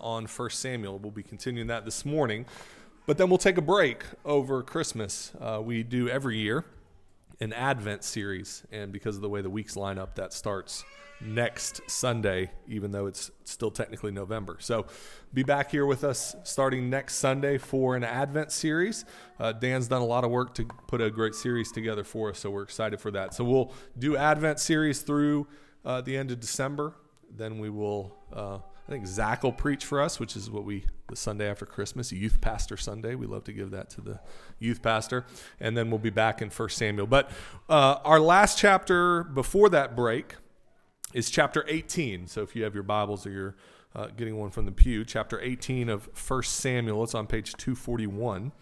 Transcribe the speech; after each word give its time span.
on 0.00 0.26
1 0.26 0.50
Samuel. 0.50 0.98
We'll 0.98 1.10
be 1.10 1.22
continuing 1.22 1.68
that 1.68 1.84
this 1.84 2.04
morning. 2.04 2.46
But 3.06 3.18
then 3.18 3.28
we'll 3.28 3.38
take 3.38 3.58
a 3.58 3.62
break 3.62 4.04
over 4.24 4.62
Christmas. 4.62 5.32
Uh, 5.40 5.60
we 5.62 5.82
do 5.82 6.08
every 6.08 6.38
year 6.38 6.64
an 7.40 7.52
Advent 7.52 8.04
series, 8.04 8.62
and 8.70 8.92
because 8.92 9.16
of 9.16 9.22
the 9.22 9.28
way 9.28 9.42
the 9.42 9.50
weeks 9.50 9.76
line 9.76 9.98
up, 9.98 10.14
that 10.14 10.32
starts 10.32 10.84
next 11.20 11.80
Sunday, 11.90 12.50
even 12.68 12.92
though 12.92 13.06
it's 13.06 13.32
still 13.42 13.70
technically 13.70 14.12
November. 14.12 14.56
So 14.60 14.86
be 15.34 15.42
back 15.42 15.70
here 15.72 15.84
with 15.84 16.04
us 16.04 16.36
starting 16.44 16.88
next 16.88 17.16
Sunday 17.16 17.58
for 17.58 17.96
an 17.96 18.04
Advent 18.04 18.52
series. 18.52 19.04
Uh, 19.40 19.50
Dan's 19.52 19.88
done 19.88 20.02
a 20.02 20.06
lot 20.06 20.22
of 20.22 20.30
work 20.30 20.54
to 20.54 20.64
put 20.86 21.00
a 21.00 21.10
great 21.10 21.34
series 21.34 21.72
together 21.72 22.04
for 22.04 22.30
us, 22.30 22.38
so 22.38 22.48
we're 22.48 22.62
excited 22.62 23.00
for 23.00 23.10
that. 23.10 23.34
So 23.34 23.42
we'll 23.42 23.72
do 23.98 24.16
Advent 24.16 24.60
series 24.60 25.02
through 25.02 25.48
uh, 25.84 26.00
the 26.00 26.16
end 26.16 26.30
of 26.30 26.38
December. 26.38 26.94
Then 27.28 27.58
we 27.58 27.70
will 27.70 28.16
uh, 28.32 28.58
think 28.92 29.06
Zach 29.06 29.42
will 29.42 29.52
preach 29.52 29.86
for 29.86 30.02
us, 30.02 30.20
which 30.20 30.36
is 30.36 30.50
what 30.50 30.64
we, 30.64 30.84
the 31.08 31.16
Sunday 31.16 31.48
after 31.48 31.64
Christmas, 31.64 32.12
Youth 32.12 32.42
Pastor 32.42 32.76
Sunday. 32.76 33.14
We 33.14 33.26
love 33.26 33.44
to 33.44 33.52
give 33.52 33.70
that 33.70 33.88
to 33.90 34.02
the 34.02 34.20
youth 34.58 34.82
pastor. 34.82 35.24
And 35.60 35.74
then 35.76 35.90
we'll 35.90 35.98
be 35.98 36.10
back 36.10 36.42
in 36.42 36.50
1 36.50 36.68
Samuel. 36.68 37.06
But 37.06 37.30
uh, 37.70 37.96
our 38.04 38.20
last 38.20 38.58
chapter 38.58 39.24
before 39.24 39.70
that 39.70 39.96
break 39.96 40.34
is 41.14 41.30
chapter 41.30 41.64
18. 41.68 42.26
So 42.26 42.42
if 42.42 42.54
you 42.54 42.64
have 42.64 42.74
your 42.74 42.82
Bibles 42.82 43.26
or 43.26 43.30
you're 43.30 43.56
uh, 43.94 44.08
getting 44.08 44.36
one 44.36 44.50
from 44.50 44.66
the 44.66 44.72
pew, 44.72 45.06
chapter 45.06 45.40
18 45.40 45.88
of 45.88 46.10
1 46.28 46.42
Samuel, 46.42 47.02
it's 47.02 47.14
on 47.14 47.26
page 47.26 47.54
241. 47.54 48.52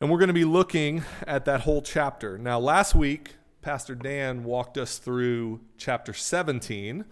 And 0.00 0.08
we're 0.08 0.18
going 0.18 0.28
to 0.28 0.34
be 0.34 0.44
looking 0.44 1.02
at 1.26 1.44
that 1.46 1.62
whole 1.62 1.82
chapter. 1.82 2.38
Now, 2.38 2.60
last 2.60 2.94
week, 2.94 3.34
Pastor 3.60 3.96
Dan 3.96 4.44
walked 4.44 4.78
us 4.78 4.98
through 4.98 5.62
chapter 5.76 6.12
17 6.12 7.04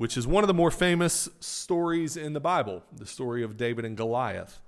which 0.00 0.16
is 0.16 0.26
one 0.26 0.42
of 0.42 0.48
the 0.48 0.54
more 0.54 0.70
famous 0.70 1.28
stories 1.40 2.16
in 2.16 2.32
the 2.32 2.40
Bible, 2.40 2.82
the 2.90 3.04
story 3.04 3.42
of 3.42 3.58
David 3.58 3.84
and 3.84 3.98
Goliath. 3.98 4.62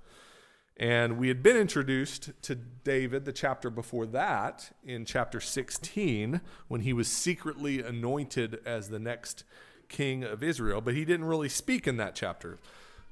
And 0.77 1.17
we 1.17 1.27
had 1.27 1.41
been 1.41 1.57
introduced 1.57 2.29
to 2.43 2.53
David 2.53 3.25
the 3.25 3.33
chapter 3.33 3.71
before 3.71 4.05
that, 4.05 4.69
in 4.83 5.05
chapter 5.05 5.39
16, 5.39 6.39
when 6.67 6.81
he 6.81 6.93
was 6.93 7.07
secretly 7.07 7.81
anointed 7.81 8.59
as 8.63 8.89
the 8.89 8.99
next 8.99 9.43
king 9.89 10.23
of 10.23 10.43
Israel, 10.43 10.81
but 10.81 10.93
he 10.93 11.03
didn't 11.03 11.25
really 11.25 11.49
speak 11.49 11.87
in 11.87 11.97
that 11.97 12.13
chapter. 12.13 12.59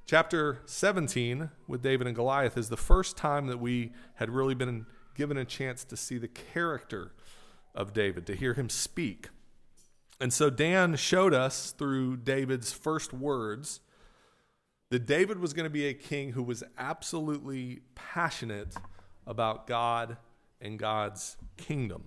Chapter 0.05 0.59
17 0.65 1.49
with 1.67 1.81
David 1.81 2.05
and 2.05 2.15
Goliath 2.15 2.55
is 2.55 2.69
the 2.69 2.77
first 2.77 3.17
time 3.17 3.47
that 3.47 3.59
we 3.59 3.93
had 4.17 4.29
really 4.29 4.53
been 4.53 4.85
given 5.15 5.37
a 5.37 5.45
chance 5.45 5.83
to 5.85 5.97
see 5.97 6.19
the 6.19 6.27
character 6.27 7.13
of 7.73 7.93
David, 7.93 8.27
to 8.27 8.35
hear 8.35 8.53
him 8.53 8.69
speak. 8.69 9.29
And 10.21 10.31
so 10.31 10.51
Dan 10.51 10.95
showed 10.97 11.33
us 11.33 11.71
through 11.71 12.17
David's 12.17 12.71
first 12.71 13.11
words 13.11 13.79
that 14.91 15.07
David 15.07 15.39
was 15.39 15.51
going 15.51 15.63
to 15.63 15.69
be 15.71 15.87
a 15.87 15.95
king 15.95 16.33
who 16.33 16.43
was 16.43 16.63
absolutely 16.77 17.81
passionate 17.95 18.75
about 19.25 19.65
God 19.65 20.17
and 20.61 20.77
God's 20.77 21.37
kingdom. 21.57 22.03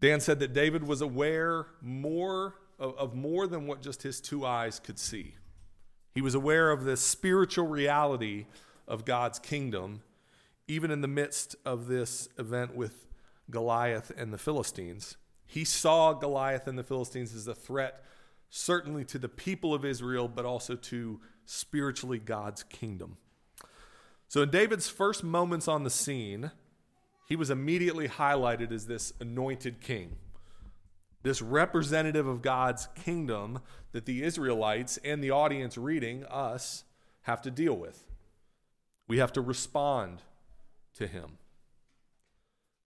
Dan 0.00 0.20
said 0.20 0.38
that 0.38 0.54
David 0.54 0.82
was 0.82 1.02
aware 1.02 1.66
more 1.82 2.54
of, 2.78 2.96
of, 2.96 3.14
more 3.14 3.46
than 3.46 3.66
what 3.66 3.82
just 3.82 4.02
his 4.02 4.18
two 4.18 4.46
eyes 4.46 4.80
could 4.80 4.98
see. 4.98 5.34
He 6.14 6.22
was 6.22 6.34
aware 6.34 6.70
of 6.70 6.84
the 6.84 6.96
spiritual 6.96 7.66
reality 7.66 8.46
of 8.86 9.04
God's 9.04 9.38
kingdom, 9.38 10.00
even 10.66 10.90
in 10.90 11.02
the 11.02 11.08
midst 11.08 11.54
of 11.66 11.86
this 11.86 12.30
event 12.38 12.74
with 12.74 13.08
Goliath 13.50 14.10
and 14.16 14.32
the 14.32 14.38
Philistines. 14.38 15.18
He 15.50 15.64
saw 15.64 16.12
Goliath 16.12 16.68
and 16.68 16.78
the 16.78 16.84
Philistines 16.84 17.34
as 17.34 17.48
a 17.48 17.54
threat, 17.54 18.04
certainly 18.50 19.02
to 19.06 19.18
the 19.18 19.30
people 19.30 19.72
of 19.72 19.82
Israel, 19.82 20.28
but 20.28 20.44
also 20.44 20.76
to 20.76 21.20
spiritually 21.46 22.18
God's 22.18 22.62
kingdom. 22.64 23.16
So, 24.28 24.42
in 24.42 24.50
David's 24.50 24.90
first 24.90 25.24
moments 25.24 25.66
on 25.66 25.84
the 25.84 25.90
scene, 25.90 26.50
he 27.26 27.34
was 27.34 27.48
immediately 27.48 28.08
highlighted 28.08 28.70
as 28.72 28.86
this 28.86 29.14
anointed 29.20 29.80
king, 29.80 30.16
this 31.22 31.40
representative 31.40 32.26
of 32.26 32.42
God's 32.42 32.88
kingdom 32.94 33.60
that 33.92 34.04
the 34.04 34.22
Israelites 34.22 34.98
and 35.02 35.24
the 35.24 35.30
audience 35.30 35.78
reading, 35.78 36.24
us, 36.26 36.84
have 37.22 37.40
to 37.40 37.50
deal 37.50 37.74
with. 37.74 38.04
We 39.08 39.16
have 39.16 39.32
to 39.32 39.40
respond 39.40 40.20
to 40.96 41.06
him. 41.06 41.38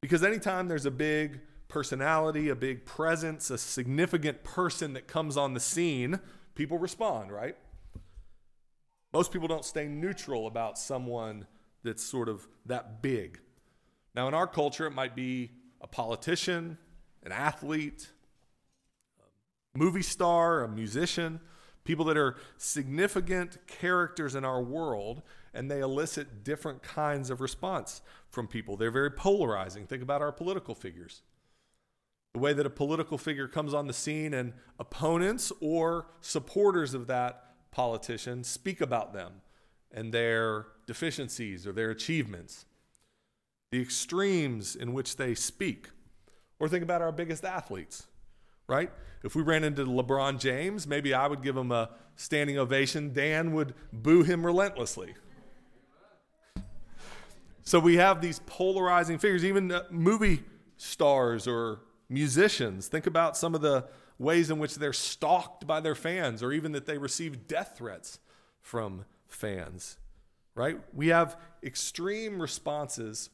Because 0.00 0.22
anytime 0.22 0.68
there's 0.68 0.86
a 0.86 0.92
big 0.92 1.40
personality, 1.72 2.50
a 2.50 2.54
big 2.54 2.84
presence, 2.84 3.48
a 3.48 3.56
significant 3.56 4.44
person 4.44 4.92
that 4.92 5.08
comes 5.08 5.38
on 5.38 5.54
the 5.54 5.60
scene, 5.60 6.20
people 6.54 6.76
respond, 6.78 7.32
right? 7.32 7.56
Most 9.10 9.32
people 9.32 9.48
don't 9.48 9.64
stay 9.64 9.88
neutral 9.88 10.46
about 10.46 10.76
someone 10.78 11.46
that's 11.82 12.04
sort 12.04 12.28
of 12.28 12.46
that 12.66 13.00
big. 13.00 13.40
Now, 14.14 14.28
in 14.28 14.34
our 14.34 14.46
culture, 14.46 14.86
it 14.86 14.92
might 14.92 15.16
be 15.16 15.52
a 15.80 15.86
politician, 15.86 16.76
an 17.22 17.32
athlete, 17.32 18.10
a 19.74 19.78
movie 19.78 20.02
star, 20.02 20.64
a 20.64 20.68
musician, 20.68 21.40
people 21.84 22.04
that 22.04 22.18
are 22.18 22.36
significant 22.58 23.66
characters 23.66 24.34
in 24.34 24.44
our 24.44 24.62
world, 24.62 25.22
and 25.54 25.70
they 25.70 25.80
elicit 25.80 26.44
different 26.44 26.82
kinds 26.82 27.30
of 27.30 27.40
response 27.40 28.02
from 28.28 28.46
people. 28.46 28.76
They're 28.76 28.90
very 28.90 29.10
polarizing. 29.10 29.86
Think 29.86 30.02
about 30.02 30.20
our 30.20 30.32
political 30.32 30.74
figures 30.74 31.22
the 32.34 32.38
way 32.38 32.52
that 32.52 32.64
a 32.64 32.70
political 32.70 33.18
figure 33.18 33.46
comes 33.46 33.74
on 33.74 33.86
the 33.86 33.92
scene 33.92 34.32
and 34.32 34.54
opponents 34.78 35.52
or 35.60 36.06
supporters 36.20 36.94
of 36.94 37.06
that 37.06 37.70
politician 37.70 38.42
speak 38.42 38.80
about 38.80 39.12
them 39.12 39.32
and 39.92 40.12
their 40.12 40.66
deficiencies 40.86 41.66
or 41.66 41.72
their 41.72 41.90
achievements, 41.90 42.64
the 43.70 43.80
extremes 43.80 44.74
in 44.74 44.94
which 44.94 45.16
they 45.16 45.34
speak. 45.34 45.88
Or 46.58 46.68
think 46.68 46.82
about 46.82 47.02
our 47.02 47.12
biggest 47.12 47.44
athletes, 47.44 48.06
right? 48.66 48.90
If 49.22 49.34
we 49.34 49.42
ran 49.42 49.64
into 49.64 49.84
LeBron 49.84 50.38
James, 50.38 50.86
maybe 50.86 51.12
I 51.12 51.26
would 51.26 51.42
give 51.42 51.56
him 51.56 51.70
a 51.70 51.90
standing 52.16 52.56
ovation. 52.56 53.12
Dan 53.12 53.52
would 53.52 53.74
boo 53.92 54.22
him 54.22 54.46
relentlessly. 54.46 55.14
So 57.64 57.78
we 57.78 57.96
have 57.96 58.20
these 58.20 58.40
polarizing 58.46 59.18
figures, 59.18 59.44
even 59.44 59.70
uh, 59.70 59.84
movie 59.90 60.42
stars 60.76 61.46
or 61.46 61.80
musicians. 62.12 62.88
Think 62.88 63.06
about 63.06 63.36
some 63.36 63.54
of 63.54 63.60
the 63.60 63.86
ways 64.18 64.50
in 64.50 64.58
which 64.58 64.76
they're 64.76 64.92
stalked 64.92 65.66
by 65.66 65.80
their 65.80 65.94
fans 65.94 66.42
or 66.42 66.52
even 66.52 66.72
that 66.72 66.86
they 66.86 66.98
receive 66.98 67.48
death 67.48 67.74
threats 67.76 68.18
from 68.60 69.04
fans, 69.26 69.98
right? 70.54 70.78
We 70.92 71.08
have 71.08 71.36
extreme 71.62 72.40
responses 72.40 73.30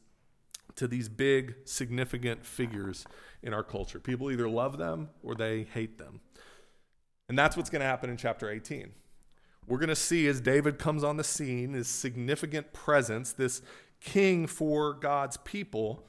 to 0.75 0.87
these 0.87 1.09
big, 1.09 1.55
significant 1.65 2.45
figures 2.45 3.05
in 3.43 3.53
our 3.53 3.63
culture. 3.63 3.99
People 3.99 4.31
either 4.31 4.49
love 4.49 4.77
them 4.77 5.09
or 5.23 5.35
they 5.35 5.63
hate 5.63 5.97
them. 5.97 6.21
And 7.27 7.37
that's 7.37 7.55
what's 7.55 7.69
going 7.69 7.81
to 7.81 7.85
happen 7.85 8.09
in 8.09 8.17
chapter 8.17 8.49
18. 8.49 8.91
We're 9.67 9.77
going 9.77 9.89
to 9.89 9.95
see 9.95 10.27
as 10.27 10.41
David 10.41 10.79
comes 10.79 11.03
on 11.03 11.17
the 11.17 11.23
scene, 11.23 11.73
his 11.73 11.87
significant 11.87 12.73
presence, 12.73 13.33
this 13.33 13.61
king 13.99 14.47
for 14.47 14.93
God's 14.93 15.37
people, 15.37 16.07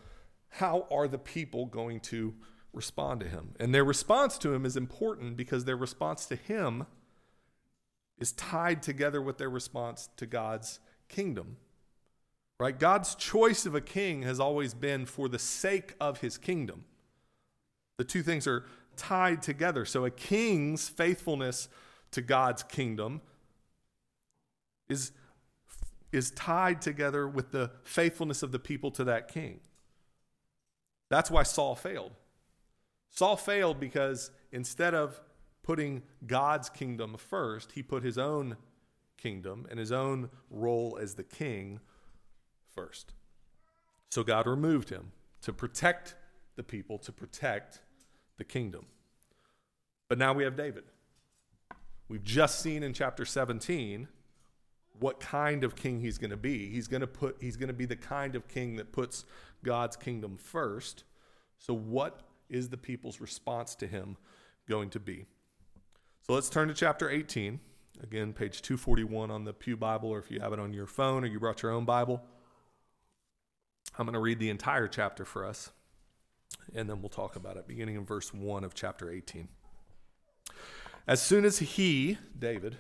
how 0.49 0.87
are 0.91 1.07
the 1.07 1.19
people 1.19 1.67
going 1.67 2.01
to 2.01 2.35
respond 2.73 3.21
to 3.21 3.29
him. 3.29 3.55
And 3.59 3.75
their 3.75 3.85
response 3.85 4.39
to 4.39 4.53
him 4.53 4.65
is 4.65 4.77
important 4.77 5.37
because 5.37 5.65
their 5.65 5.77
response 5.77 6.27
to 6.27 6.37
him 6.37 6.87
is 8.19 8.33
tied 8.33 8.83
together 8.83 9.21
with 9.21 9.39
their 9.39 9.51
response 9.51 10.09
to 10.17 10.27
God's 10.27 10.79
kingdom. 11.09 11.57
Right? 12.59 12.79
God's 12.79 13.15
choice 13.15 13.65
of 13.65 13.75
a 13.75 13.81
king 13.81 14.23
has 14.23 14.39
always 14.39 14.75
been 14.75 15.07
for 15.07 15.29
the 15.29 15.39
sake 15.39 15.95
of 15.99 16.21
his 16.21 16.37
kingdom. 16.37 16.85
The 17.97 18.05
two 18.05 18.23
things 18.23 18.47
are 18.47 18.67
tied 18.97 19.41
together. 19.41 19.85
So 19.87 20.05
a 20.05 20.11
king's 20.11 20.89
faithfulness 20.89 21.69
to 22.11 22.21
God's 22.21 22.63
kingdom 22.63 23.23
is, 24.91 25.13
is 26.13 26.31
tied 26.33 26.83
together 26.83 27.27
with 27.27 27.51
the 27.51 27.71
faithfulness 27.83 28.43
of 28.43 28.53
the 28.53 28.59
people 28.59 28.91
to 28.93 29.05
that 29.05 29.29
king. 29.29 29.61
That's 31.09 31.31
why 31.31 31.45
Saul 31.45 31.75
failed. 31.75 32.13
Saul 33.11 33.37
failed 33.37 33.79
because 33.79 34.31
instead 34.53 34.95
of 34.95 35.21
putting 35.63 36.03
God's 36.27 36.69
kingdom 36.69 37.17
first, 37.17 37.73
he 37.73 37.83
put 37.83 38.03
his 38.03 38.19
own 38.19 38.57
kingdom 39.19 39.67
and 39.71 39.79
his 39.79 39.93
own 39.93 40.31
role 40.51 40.99
as 41.01 41.15
the 41.15 41.23
king 41.23 41.81
first. 42.75 43.13
So 44.09 44.23
God 44.23 44.47
removed 44.47 44.91
him 44.91 45.13
to 45.43 45.53
protect 45.53 46.15
the 46.57 46.63
people, 46.63 46.99
to 46.99 47.13
protect 47.13 47.81
the 48.39 48.45
kingdom. 48.45 48.87
But 50.09 50.19
now 50.19 50.33
we 50.33 50.45
have 50.45 50.57
David. 50.57 50.85
We've 52.09 52.25
just 52.25 52.61
seen 52.61 52.83
in 52.83 52.93
chapter 52.93 53.25
17 53.25 54.09
what 54.99 55.21
kind 55.21 55.63
of 55.63 55.77
king 55.77 56.01
he's 56.01 56.19
going 56.19 56.31
to 56.31 56.37
be. 56.37 56.69
He's 56.69 56.89
going 56.89 57.01
to 57.01 57.07
put 57.07 57.37
he's 57.41 57.57
going 57.57 57.69
to 57.69 57.75
be 57.75 57.87
the 57.87 57.97
kind 57.97 58.35
of 58.35 58.49
king 58.49 58.77
that 58.77 58.93
puts 58.93 59.25
God's 59.63 59.97
kingdom 59.97 60.37
first. 60.37 61.05
So 61.59 61.73
what 61.73 62.21
is 62.51 62.69
the 62.69 62.77
people's 62.77 63.21
response 63.21 63.75
to 63.77 63.87
him 63.87 64.17
going 64.69 64.91
to 64.91 65.01
be? 65.01 65.27
So 66.27 66.35
let's 66.35 66.51
turn 66.51 66.69
to 66.69 66.75
chapter 66.75 67.09
18 67.09 67.61
Again, 68.03 68.33
page 68.33 68.63
241 68.63 69.31
on 69.31 69.45
the 69.45 69.53
Pew 69.53 69.77
Bible, 69.77 70.09
or 70.09 70.19
if 70.19 70.31
you 70.31 70.41
have 70.41 70.53
it 70.53 70.59
on 70.59 70.73
your 70.73 70.87
phone 70.87 71.23
or 71.23 71.27
you 71.27 71.39
brought 71.39 71.63
your 71.63 71.73
own 71.73 71.85
Bible. 71.85 72.23
I'm 73.99 74.07
going 74.07 74.15
to 74.15 74.21
read 74.21 74.39
the 74.39 74.49
entire 74.49 74.89
chapter 74.89 75.25
for 75.25 75.45
us, 75.45 75.71
and 76.75 76.89
then 76.89 77.03
we'll 77.03 77.11
talk 77.11 77.37
about 77.37 77.57
it, 77.57 77.69
beginning 77.69 77.97
in 77.97 78.07
verse 78.07 78.33
1 78.33 78.65
of 78.65 78.75
chapter 78.75 79.11
18. 79.11 79.49
As 81.07 81.21
soon 81.21 81.45
as 81.45 81.59
he, 81.59 82.17
David, 82.39 82.79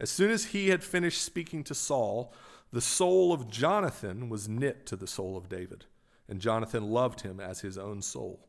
as 0.00 0.10
soon 0.10 0.30
as 0.30 0.46
he 0.46 0.70
had 0.70 0.82
finished 0.82 1.22
speaking 1.22 1.62
to 1.64 1.74
Saul, 1.74 2.34
the 2.72 2.80
soul 2.80 3.32
of 3.32 3.48
Jonathan 3.48 4.28
was 4.28 4.48
knit 4.48 4.86
to 4.86 4.96
the 4.96 5.06
soul 5.06 5.36
of 5.36 5.48
David, 5.48 5.84
and 6.28 6.40
Jonathan 6.40 6.90
loved 6.90 7.20
him 7.20 7.38
as 7.38 7.60
his 7.60 7.78
own 7.78 8.02
soul. 8.02 8.48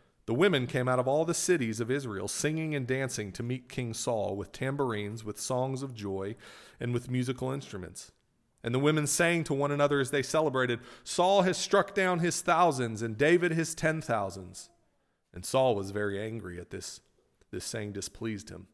the 0.25 0.33
women 0.33 0.67
came 0.67 0.87
out 0.87 0.99
of 0.99 1.07
all 1.07 1.25
the 1.25 1.33
cities 1.33 1.79
of 1.79 1.89
Israel, 1.89 2.27
singing 2.27 2.75
and 2.75 2.85
dancing 2.85 3.31
to 3.33 3.43
meet 3.43 3.69
King 3.69 3.93
Saul 3.93 4.35
with 4.35 4.51
tambourines, 4.51 5.23
with 5.23 5.39
songs 5.39 5.81
of 5.81 5.95
joy, 5.95 6.35
and 6.79 6.93
with 6.93 7.09
musical 7.09 7.51
instruments. 7.51 8.11
And 8.63 8.75
the 8.75 8.79
women 8.79 9.07
sang 9.07 9.43
to 9.45 9.53
one 9.53 9.71
another 9.71 9.99
as 9.99 10.11
they 10.11 10.21
celebrated 10.21 10.79
Saul 11.03 11.41
has 11.41 11.57
struck 11.57 11.95
down 11.95 12.19
his 12.19 12.41
thousands, 12.41 13.01
and 13.01 13.17
David 13.17 13.51
his 13.51 13.73
ten 13.73 14.01
thousands. 14.01 14.69
And 15.33 15.45
Saul 15.45 15.75
was 15.75 15.91
very 15.91 16.21
angry 16.21 16.59
at 16.59 16.69
this. 16.69 17.01
This 17.51 17.65
saying 17.65 17.93
displeased 17.93 18.49
him. 18.49 18.67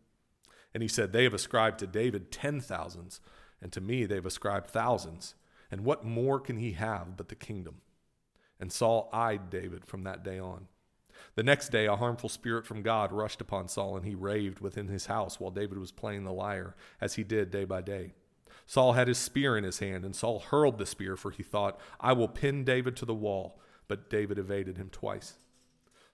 And 0.74 0.84
he 0.84 0.90
said, 0.90 1.14
They 1.14 1.24
have 1.24 1.34
ascribed 1.34 1.80
to 1.80 1.88
David 1.88 2.32
ten 2.32 2.60
thousands, 2.60 3.22
and 3.62 3.72
to 3.72 3.82
me 3.82 4.06
they 4.06 4.16
have 4.16 4.26
ascribed 4.26 4.68
thousands. 4.68 5.36
And 5.72 5.82
what 5.82 6.06
more 6.06 6.40
can 6.40 6.58
he 6.58 6.74
have 6.74 7.16
but 7.18 7.30
the 7.30 7.36
kingdom? 7.36 7.82
And 8.60 8.72
Saul 8.72 9.10
eyed 9.14 9.50
David 9.50 9.86
from 9.86 10.04
that 10.04 10.24
day 10.24 10.40
on. 10.40 10.68
The 11.38 11.44
next 11.44 11.70
day, 11.70 11.86
a 11.86 11.96
harmful 11.96 12.30
spirit 12.30 12.66
from 12.66 12.82
God 12.82 13.12
rushed 13.12 13.42
upon 13.42 13.68
Saul, 13.68 13.96
and 13.96 14.04
he 14.04 14.16
raved 14.16 14.60
within 14.60 14.88
his 14.88 15.06
house 15.06 15.40
while 15.40 15.52
David 15.52 15.78
was 15.78 15.92
playing 15.92 16.24
the 16.24 16.34
lyre, 16.34 16.76
as 17.00 17.14
he 17.14 17.24
did 17.24 17.52
day 17.52 17.64
by 17.64 17.84
day. 17.84 18.14
Saul 18.66 18.94
had 18.94 19.08
his 19.08 19.20
spear 19.20 19.56
in 19.56 19.64
his 19.64 19.78
hand, 19.78 20.04
and 20.04 20.16
Saul 20.16 20.40
hurled 20.40 20.80
the 20.80 20.86
spear, 20.88 21.16
for 21.16 21.30
he 21.30 21.44
thought, 21.44 21.80
I 22.00 22.14
will 22.14 22.28
pin 22.28 22.64
David 22.64 22.96
to 22.98 23.06
the 23.06 23.14
wall. 23.14 23.60
But 23.88 24.10
David 24.10 24.40
evaded 24.40 24.78
him 24.78 24.90
twice. 24.90 25.36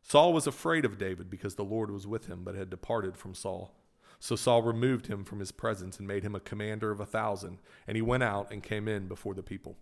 Saul 0.01 0.33
was 0.33 0.45
afraid 0.45 0.83
of 0.83 0.97
David 0.97 1.29
because 1.29 1.55
the 1.55 1.63
Lord 1.63 1.89
was 1.89 2.05
with 2.05 2.25
him, 2.25 2.43
but 2.43 2.55
had 2.55 2.69
departed 2.69 3.15
from 3.15 3.33
Saul. 3.33 3.73
So 4.19 4.35
Saul 4.35 4.61
removed 4.61 5.07
him 5.07 5.23
from 5.23 5.39
his 5.39 5.53
presence 5.53 5.99
and 5.99 6.05
made 6.05 6.23
him 6.23 6.35
a 6.35 6.41
commander 6.41 6.91
of 6.91 6.99
a 6.99 7.05
thousand, 7.05 7.59
and 7.87 7.95
he 7.95 8.01
went 8.01 8.23
out 8.23 8.51
and 8.51 8.61
came 8.61 8.89
in 8.89 9.07
before 9.07 9.35
the 9.35 9.41
people. 9.41 9.77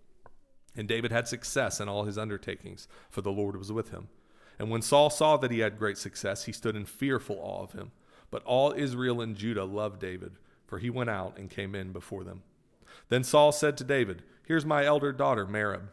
And 0.75 0.87
David 0.87 1.11
had 1.11 1.27
success 1.27 1.79
in 1.79 1.89
all 1.89 2.03
his 2.03 2.19
undertakings, 2.19 2.87
for 3.09 3.23
the 3.23 3.31
Lord 3.31 3.57
was 3.57 3.71
with 3.71 3.89
him. 3.89 4.09
And 4.59 4.69
when 4.69 4.81
Saul 4.81 5.09
saw 5.09 5.37
that 5.37 5.51
he 5.51 5.59
had 5.59 5.79
great 5.79 5.97
success, 5.97 6.45
he 6.45 6.51
stood 6.51 6.75
in 6.75 6.85
fearful 6.85 7.39
awe 7.41 7.63
of 7.63 7.73
him. 7.73 7.91
But 8.29 8.43
all 8.43 8.73
Israel 8.75 9.21
and 9.21 9.35
Judah 9.35 9.65
loved 9.65 9.99
David, 9.99 10.33
for 10.65 10.79
he 10.79 10.89
went 10.89 11.09
out 11.09 11.37
and 11.37 11.49
came 11.49 11.75
in 11.75 11.91
before 11.91 12.23
them. 12.23 12.43
Then 13.09 13.23
Saul 13.23 13.51
said 13.51 13.77
to 13.77 13.83
David, 13.83 14.23
Here's 14.45 14.65
my 14.65 14.85
elder 14.85 15.11
daughter, 15.11 15.45
Merab. 15.45 15.89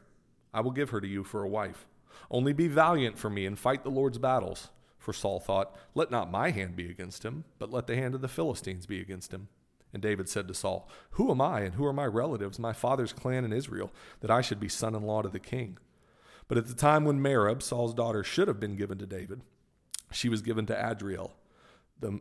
I 0.52 0.60
will 0.60 0.70
give 0.70 0.90
her 0.90 1.00
to 1.00 1.08
you 1.08 1.24
for 1.24 1.42
a 1.42 1.48
wife. 1.48 1.86
Only 2.30 2.52
be 2.52 2.68
valiant 2.68 3.18
for 3.18 3.30
me 3.30 3.46
and 3.46 3.58
fight 3.58 3.84
the 3.84 3.90
Lord's 3.90 4.18
battles. 4.18 4.68
For 4.98 5.12
Saul 5.12 5.40
thought, 5.40 5.74
Let 5.94 6.10
not 6.10 6.30
my 6.30 6.50
hand 6.50 6.76
be 6.76 6.90
against 6.90 7.24
him, 7.24 7.44
but 7.58 7.70
let 7.70 7.86
the 7.86 7.96
hand 7.96 8.14
of 8.14 8.20
the 8.20 8.28
Philistines 8.28 8.86
be 8.86 9.00
against 9.00 9.32
him. 9.32 9.48
And 9.92 10.02
David 10.02 10.28
said 10.28 10.48
to 10.48 10.54
Saul, 10.54 10.88
Who 11.12 11.30
am 11.30 11.40
I, 11.40 11.60
and 11.60 11.74
who 11.74 11.86
are 11.86 11.92
my 11.92 12.06
relatives, 12.06 12.58
my 12.58 12.72
father's 12.72 13.12
clan 13.12 13.44
in 13.44 13.52
Israel, 13.52 13.90
that 14.20 14.30
I 14.30 14.42
should 14.42 14.60
be 14.60 14.68
son 14.68 14.94
in 14.94 15.02
law 15.02 15.22
to 15.22 15.28
the 15.28 15.38
king? 15.38 15.78
But 16.48 16.58
at 16.58 16.66
the 16.66 16.74
time 16.74 17.04
when 17.04 17.20
Merab, 17.20 17.62
Saul's 17.62 17.94
daughter, 17.94 18.24
should 18.24 18.48
have 18.48 18.58
been 18.58 18.76
given 18.76 18.98
to 18.98 19.06
David, 19.06 19.42
she 20.10 20.28
was 20.28 20.42
given 20.42 20.66
to 20.66 20.90
Adriel, 20.90 21.34
the, 22.00 22.08
I'm 22.08 22.20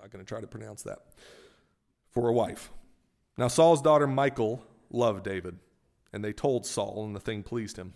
not 0.00 0.10
going 0.10 0.24
to 0.24 0.28
try 0.28 0.40
to 0.40 0.46
pronounce 0.46 0.82
that, 0.84 1.00
for 2.10 2.28
a 2.28 2.32
wife. 2.32 2.70
Now 3.36 3.48
Saul's 3.48 3.82
daughter 3.82 4.06
Michal 4.06 4.64
loved 4.90 5.24
David, 5.24 5.58
and 6.12 6.24
they 6.24 6.32
told 6.32 6.64
Saul, 6.64 7.04
and 7.04 7.14
the 7.14 7.20
thing 7.20 7.42
pleased 7.42 7.76
him. 7.76 7.92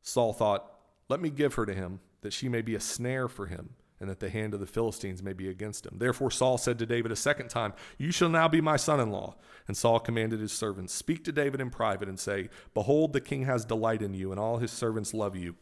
Saul 0.00 0.32
thought, 0.32 0.72
Let 1.08 1.20
me 1.20 1.28
give 1.28 1.54
her 1.54 1.66
to 1.66 1.74
him, 1.74 2.00
that 2.22 2.32
she 2.32 2.48
may 2.48 2.62
be 2.62 2.74
a 2.74 2.80
snare 2.80 3.28
for 3.28 3.46
him 3.46 3.74
and 4.00 4.08
that 4.08 4.20
the 4.20 4.30
hand 4.30 4.54
of 4.54 4.60
the 4.60 4.66
Philistines 4.66 5.22
may 5.22 5.32
be 5.32 5.48
against 5.48 5.86
him. 5.86 5.96
Therefore 5.98 6.30
Saul 6.30 6.58
said 6.58 6.78
to 6.78 6.86
David 6.86 7.10
a 7.10 7.16
second 7.16 7.48
time, 7.48 7.72
You 7.98 8.12
shall 8.12 8.28
now 8.28 8.48
be 8.48 8.60
my 8.60 8.76
son 8.76 9.00
in 9.00 9.10
law. 9.10 9.36
And 9.66 9.76
Saul 9.76 10.00
commanded 10.00 10.40
his 10.40 10.52
servants, 10.52 10.94
Speak 10.94 11.24
to 11.24 11.32
David 11.32 11.60
in 11.60 11.70
private 11.70 12.08
and 12.08 12.18
say, 12.18 12.48
Behold, 12.74 13.12
the 13.12 13.20
king 13.20 13.44
has 13.44 13.64
delight 13.64 14.02
in 14.02 14.14
you, 14.14 14.30
and 14.30 14.40
all 14.40 14.58
his 14.58 14.72
servants 14.72 15.12
love 15.12 15.36
you. 15.36 15.56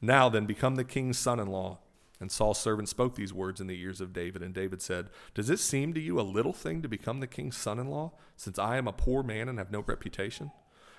Now 0.00 0.28
then, 0.28 0.46
become 0.46 0.74
the 0.76 0.84
king's 0.84 1.18
son 1.18 1.38
in 1.38 1.48
law. 1.48 1.78
And 2.18 2.30
Saul's 2.30 2.60
servant 2.60 2.88
spoke 2.88 3.16
these 3.16 3.32
words 3.32 3.60
in 3.60 3.66
the 3.66 3.80
ears 3.80 4.00
of 4.00 4.12
David. 4.12 4.42
And 4.42 4.54
David 4.54 4.80
said, 4.80 5.08
Does 5.34 5.50
it 5.50 5.58
seem 5.58 5.92
to 5.94 6.00
you 6.00 6.20
a 6.20 6.22
little 6.22 6.52
thing 6.52 6.80
to 6.82 6.88
become 6.88 7.20
the 7.20 7.26
king's 7.26 7.56
son 7.56 7.80
in 7.80 7.88
law, 7.88 8.12
since 8.36 8.58
I 8.58 8.76
am 8.76 8.86
a 8.86 8.92
poor 8.92 9.24
man 9.24 9.48
and 9.48 9.58
have 9.58 9.72
no 9.72 9.80
reputation? 9.80 10.52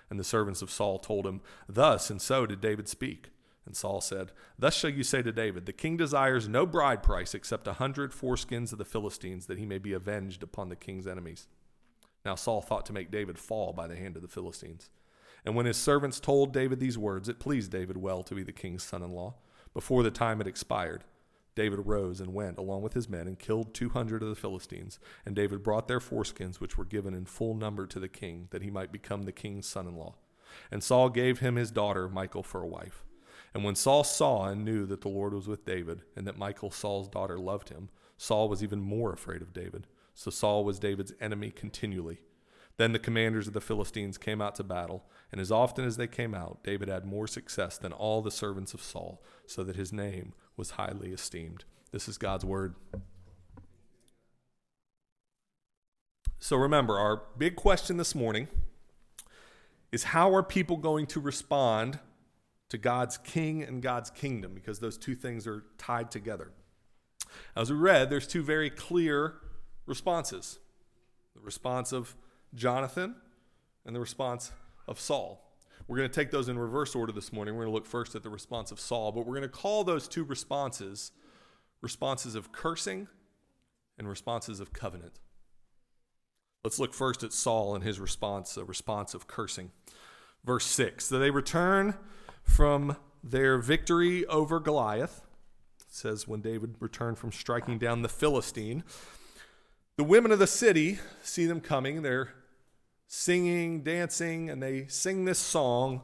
And 0.10 0.20
the 0.20 0.26
servants 0.26 0.62
of 0.62 0.70
Saul 0.70 1.00
told 1.00 1.26
him, 1.26 1.42
Thus 1.68 2.10
and 2.10 2.22
so 2.22 2.46
did 2.46 2.60
David 2.60 2.90
speak. 2.90 3.30
And 3.66 3.76
Saul 3.76 4.02
said, 4.02 4.32
Thus 4.60 4.76
shall 4.76 4.90
you 4.90 5.04
say 5.04 5.22
to 5.22 5.32
David, 5.32 5.66
The 5.66 5.74
king 5.74 5.96
desires 5.96 6.48
no 6.50 6.66
bride 6.66 7.02
price 7.02 7.34
except 7.34 7.68
a 7.68 7.74
hundred 7.74 8.12
foreskins 8.12 8.72
of 8.72 8.78
the 8.78 8.86
Philistines, 8.86 9.46
that 9.46 9.58
he 9.58 9.66
may 9.66 9.78
be 9.78 9.94
avenged 9.94 10.44
upon 10.44 10.70
the 10.70 10.76
king's 10.76 11.08
enemies. 11.08 11.48
Now 12.26 12.36
Saul 12.36 12.62
thought 12.62 12.86
to 12.88 12.94
make 12.94 13.12
David 13.12 13.38
fall 13.38 13.74
by 13.74 13.88
the 13.88 13.96
hand 13.96 14.16
of 14.16 14.22
the 14.22 14.28
Philistines. 14.28 14.90
And 15.46 15.56
when 15.56 15.66
his 15.66 15.78
servants 15.78 16.20
told 16.20 16.54
David 16.54 16.80
these 16.80 16.98
words, 16.98 17.28
it 17.28 17.40
pleased 17.40 17.72
David 17.72 17.98
well 17.98 18.24
to 18.24 18.36
be 18.36 18.44
the 18.44 18.52
king's 18.52 18.84
son 18.84 19.04
in 19.04 19.12
law. 19.12 19.36
Before 19.74 20.04
the 20.04 20.12
time 20.12 20.38
had 20.38 20.48
expired, 20.48 21.04
David 21.56 21.80
arose 21.80 22.20
and 22.20 22.34
went 22.34 22.58
along 22.58 22.82
with 22.82 22.94
his 22.94 23.10
men 23.10 23.28
and 23.28 23.38
killed 23.38 23.74
two 23.74 23.90
hundred 23.90 24.24
of 24.24 24.30
the 24.30 24.36
Philistines. 24.36 25.00
And 25.26 25.36
David 25.36 25.64
brought 25.64 25.88
their 25.88 26.00
foreskins, 26.00 26.60
which 26.60 26.78
were 26.78 26.86
given 26.86 27.14
in 27.14 27.26
full 27.26 27.56
number 27.56 27.86
to 27.88 28.00
the 28.00 28.08
king, 28.08 28.48
that 28.52 28.62
he 28.62 28.72
might 28.72 28.92
become 28.92 29.24
the 29.24 29.32
king's 29.32 29.68
son 29.68 29.88
in 29.88 29.96
law. 29.96 30.16
And 30.72 30.84
Saul 30.84 31.10
gave 31.10 31.40
him 31.40 31.56
his 31.56 31.72
daughter 31.72 32.10
Michal 32.10 32.44
for 32.44 32.62
a 32.62 32.68
wife. 32.68 33.04
And 33.54 33.64
when 33.64 33.76
Saul 33.76 34.04
saw 34.04 34.46
and 34.46 34.66
knew 34.66 34.86
that 34.88 35.02
the 35.02 35.10
Lord 35.10 35.34
was 35.34 35.48
with 35.48 35.66
David, 35.66 36.02
and 36.16 36.26
that 36.26 36.40
Michal, 36.40 36.72
Saul's 36.72 37.08
daughter, 37.08 37.38
loved 37.38 37.70
him, 37.70 37.90
Saul 38.18 38.50
was 38.50 38.64
even 38.64 38.82
more 38.82 39.14
afraid 39.14 39.42
of 39.42 39.54
David. 39.54 39.88
So 40.16 40.32
Saul 40.32 40.64
was 40.64 40.80
David's 40.80 41.14
enemy 41.20 41.52
continually. 41.52 42.22
Then 42.78 42.92
the 42.92 43.00
commanders 43.00 43.48
of 43.48 43.54
the 43.54 43.62
Philistines 43.62 44.18
came 44.18 44.42
out 44.42 44.56
to 44.56 44.64
battle, 44.64 45.06
and 45.32 45.40
as 45.40 45.52
often 45.52 45.86
as 45.86 45.98
they 45.98 46.08
came 46.08 46.34
out, 46.34 46.64
David 46.64 46.90
had 46.90 47.06
more 47.06 47.28
success 47.28 47.78
than 47.78 47.94
all 47.94 48.22
the 48.22 48.32
servants 48.32 48.74
of 48.74 48.82
Saul, 48.82 49.22
so 49.46 49.64
that 49.64 49.76
his 49.76 49.94
name 49.94 50.34
was 50.58 50.72
highly 50.72 51.12
esteemed. 51.12 51.66
This 51.92 52.08
is 52.08 52.18
God's 52.18 52.46
word. 52.46 52.74
So 56.40 56.58
remember, 56.58 56.98
our 56.98 57.22
big 57.38 57.56
question 57.56 57.98
this 57.98 58.16
morning 58.16 58.48
is 59.92 60.06
how 60.06 60.34
are 60.34 60.44
people 60.44 60.78
going 60.78 61.06
to 61.08 61.20
respond 61.20 62.00
to 62.74 62.78
God's 62.80 63.20
king 63.20 63.62
and 63.62 63.84
God's 63.84 64.10
kingdom 64.10 64.56
because 64.56 64.80
those 64.80 64.98
two 64.98 65.14
things 65.14 65.46
are 65.46 65.64
tied 65.78 66.10
together. 66.10 66.50
As 67.56 67.72
we 67.72 67.78
read, 67.78 68.10
there's 68.10 68.26
two 68.26 68.42
very 68.42 68.72
clear 68.72 69.36
responses 69.86 70.58
the 71.36 71.42
response 71.42 71.92
of 71.92 72.16
Jonathan 72.56 73.14
and 73.86 73.96
the 73.96 74.00
response 74.00 74.52
of 74.88 75.00
Saul. 75.00 75.56
We're 75.88 75.98
going 75.98 76.10
to 76.10 76.16
take 76.16 76.32
those 76.32 76.50
in 76.50 76.58
reverse 76.58 76.96
order 76.96 77.12
this 77.12 77.32
morning. 77.32 77.54
We're 77.54 77.66
going 77.66 77.74
to 77.74 77.76
look 77.76 77.86
first 77.86 78.16
at 78.16 78.24
the 78.24 78.32
response 78.32 78.72
of 78.72 78.80
Saul, 78.80 79.12
but 79.12 79.28
we're 79.28 79.36
going 79.36 79.44
to 79.44 79.50
call 79.50 79.84
those 79.84 80.08
two 80.08 80.24
responses 80.24 81.12
responses 81.82 82.34
of 82.34 82.52
cursing 82.52 83.08
and 84.00 84.10
responses 84.10 84.60
of 84.60 84.74
covenant. 84.74 85.20
Let's 86.64 86.80
look 86.80 86.96
first 86.96 87.22
at 87.22 87.34
Saul 87.34 87.76
and 87.76 87.84
his 87.84 88.00
response, 88.00 88.58
a 88.58 88.66
response 88.66 89.14
of 89.14 89.28
cursing. 89.28 89.70
Verse 90.44 90.66
6 90.66 91.06
So 91.06 91.20
they 91.20 91.30
return 91.30 91.94
from 92.44 92.98
their 93.24 93.58
victory 93.58 94.26
over 94.28 94.60
Goliath. 94.60 95.22
It 95.80 95.94
says 95.94 96.28
when 96.28 96.42
David 96.42 96.76
returned 96.80 97.18
from 97.18 97.32
striking 97.32 97.78
down 97.78 98.02
the 98.02 98.10
Philistine, 98.10 98.84
the 99.96 100.04
women 100.04 100.32
of 100.32 100.40
the 100.40 100.48
city 100.48 101.00
see 101.22 101.46
them 101.46 101.62
coming. 101.62 102.02
They're 102.02 102.34
singing, 103.08 103.84
dancing, 103.84 104.50
and 104.50 104.62
they 104.62 104.88
sing 104.88 105.26
this 105.26 105.40
song. 105.40 106.02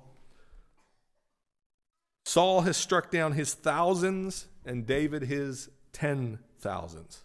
Saul 2.26 2.62
has 2.62 2.78
struck 2.78 3.10
down 3.10 3.34
his 3.34 3.54
thousands 3.54 4.48
and 4.66 4.86
David 4.86 5.24
his 5.24 5.70
ten 5.92 6.40
thousands. 6.60 7.24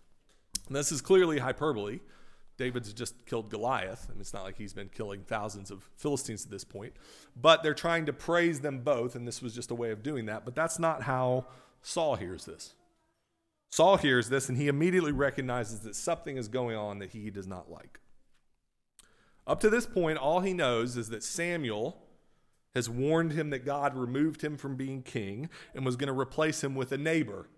This 0.71 0.91
is 0.91 1.03
clearly 1.03 1.39
hyperbole 1.39 2.01
David's 2.57 2.93
just 2.93 3.27
killed 3.27 3.51
Goliath, 3.51 4.09
and 4.11 4.21
it's 4.21 4.33
not 4.33 4.45
like 4.45 4.57
he's 4.57 4.73
been 4.73 4.89
killing 4.89 5.23
thousands 5.23 5.71
of 5.71 5.89
Philistines 5.97 6.45
at 6.45 6.51
this 6.51 6.65
point. 6.65 6.93
But 7.35 7.63
they're 7.63 7.75
trying 7.75 8.07
to 8.07 8.13
praise 8.13 8.61
them 8.61 8.81
both, 8.81 9.17
and 9.17 9.27
this 9.27 9.43
was 9.43 9.55
just 9.55 9.71
a 9.71 9.75
way 9.75 9.91
of 9.91 10.03
doing 10.03 10.27
that. 10.27 10.45
But 10.45 10.55
that's 10.55 10.79
not 10.79 11.03
how 11.03 11.47
Saul 11.83 12.15
hears 12.17 12.45
this. 12.45 12.75
Saul 13.71 13.97
hears 13.97 14.29
this, 14.29 14.49
and 14.49 14.57
he 14.57 14.69
immediately 14.69 15.11
recognizes 15.11 15.81
that 15.81 15.97
something 15.97 16.37
is 16.37 16.47
going 16.47 16.77
on 16.77 17.01
that 17.01 17.11
he 17.11 17.29
does 17.31 17.49
not 17.49 17.71
like. 17.71 17.99
Up 19.47 19.59
to 19.61 19.69
this 19.69 19.85
point, 19.85 20.17
all 20.17 20.41
he 20.41 20.53
knows 20.53 20.97
is 20.97 21.09
that 21.09 21.25
Samuel 21.25 22.01
has 22.75 22.89
warned 22.89 23.33
him 23.33 23.51
that 23.51 23.65
God 23.65 23.97
removed 23.97 24.43
him 24.43 24.57
from 24.57 24.77
being 24.77 25.03
king 25.03 25.49
and 25.75 25.85
was 25.85 25.97
going 25.97 26.13
to 26.13 26.19
replace 26.19 26.63
him 26.63 26.75
with 26.75 26.93
a 26.93 26.99
neighbor. 26.99 27.49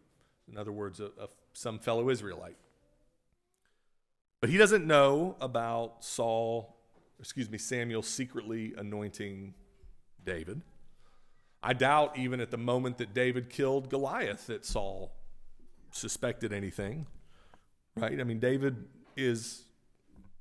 In 0.51 0.57
other 0.57 0.73
words, 0.73 1.01
a, 1.01 1.07
a, 1.21 1.29
some 1.53 1.79
fellow 1.79 2.09
Israelite. 2.09 2.57
But 4.41 4.51
he 4.51 4.59
doesn't 4.59 4.87
know 4.87 5.37
about 5.41 6.05
Saul, 6.05 6.77
excuse 7.19 7.51
me, 7.51 7.59
Samuel 7.59 8.03
secretly 8.03 8.75
anointing 8.77 9.55
David. 10.25 10.63
I 11.63 11.73
doubt 11.73 12.19
even 12.19 12.41
at 12.41 12.51
the 12.51 12.59
moment 12.59 12.99
that 12.99 13.15
David 13.15 13.49
killed 13.49 13.89
Goliath 13.89 14.47
that 14.49 14.65
Saul 14.65 15.13
suspected 15.91 16.53
anything. 16.53 17.07
Right? 17.97 18.21
I 18.21 18.25
mean, 18.25 18.39
David 18.39 18.85
is 19.17 19.65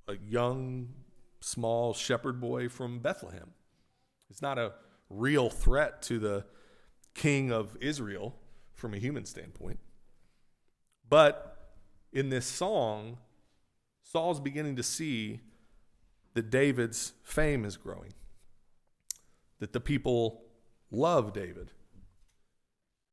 a 0.08 0.16
young, 0.28 0.90
small 1.40 1.94
shepherd 1.94 2.42
boy 2.42 2.68
from 2.68 3.00
Bethlehem. 3.00 3.52
It's 4.30 4.42
not 4.42 4.58
a 4.58 4.74
real 5.10 5.50
threat 5.50 6.02
to 6.04 6.20
the 6.20 6.46
king 7.14 7.52
of 7.52 7.78
Israel 7.80 8.36
from 8.74 8.94
a 8.94 8.98
human 8.98 9.26
standpoint. 9.26 9.80
But 11.08 11.72
in 12.12 12.30
this 12.30 12.46
song, 12.46 13.18
Saul's 14.06 14.40
beginning 14.40 14.76
to 14.76 14.84
see 14.84 15.42
that 16.36 16.50
David's 16.50 17.14
fame 17.24 17.66
is 17.66 17.76
growing, 17.76 18.14
that 19.60 19.74
the 19.74 19.80
people 19.80 20.44
love 20.92 21.34
David. 21.34 21.72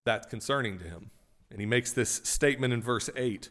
That's 0.04 0.26
concerning 0.26 0.78
to 0.78 0.84
him. 0.84 1.10
And 1.50 1.60
he 1.60 1.66
makes 1.66 1.92
this 1.92 2.20
statement 2.24 2.72
in 2.72 2.82
verse 2.82 3.08
8. 3.16 3.48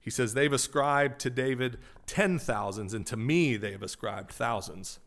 He 0.00 0.10
says, 0.10 0.34
They've 0.34 0.52
ascribed 0.52 1.20
to 1.20 1.30
David 1.30 1.78
ten 2.06 2.38
thousands, 2.38 2.92
and 2.92 3.06
to 3.06 3.16
me 3.16 3.56
they 3.56 3.72
have 3.72 3.82
ascribed 3.82 4.30
thousands. 4.30 4.98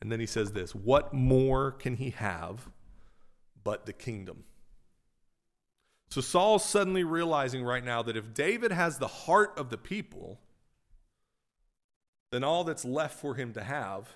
And 0.00 0.10
then 0.10 0.20
he 0.20 0.26
says 0.26 0.52
this 0.52 0.74
What 0.74 1.14
more 1.14 1.70
can 1.70 1.96
he 1.96 2.10
have 2.10 2.68
but 3.64 3.86
the 3.86 3.92
kingdom? 3.92 4.44
So 6.10 6.20
Saul's 6.20 6.64
suddenly 6.64 7.04
realizing 7.04 7.64
right 7.64 7.84
now 7.84 8.02
that 8.02 8.16
if 8.16 8.34
David 8.34 8.72
has 8.72 8.98
the 8.98 9.08
heart 9.08 9.54
of 9.56 9.70
the 9.70 9.78
people, 9.78 10.40
then 12.32 12.42
all 12.42 12.64
that's 12.64 12.84
left 12.84 13.20
for 13.20 13.34
him 13.34 13.52
to 13.52 13.62
have 13.62 14.08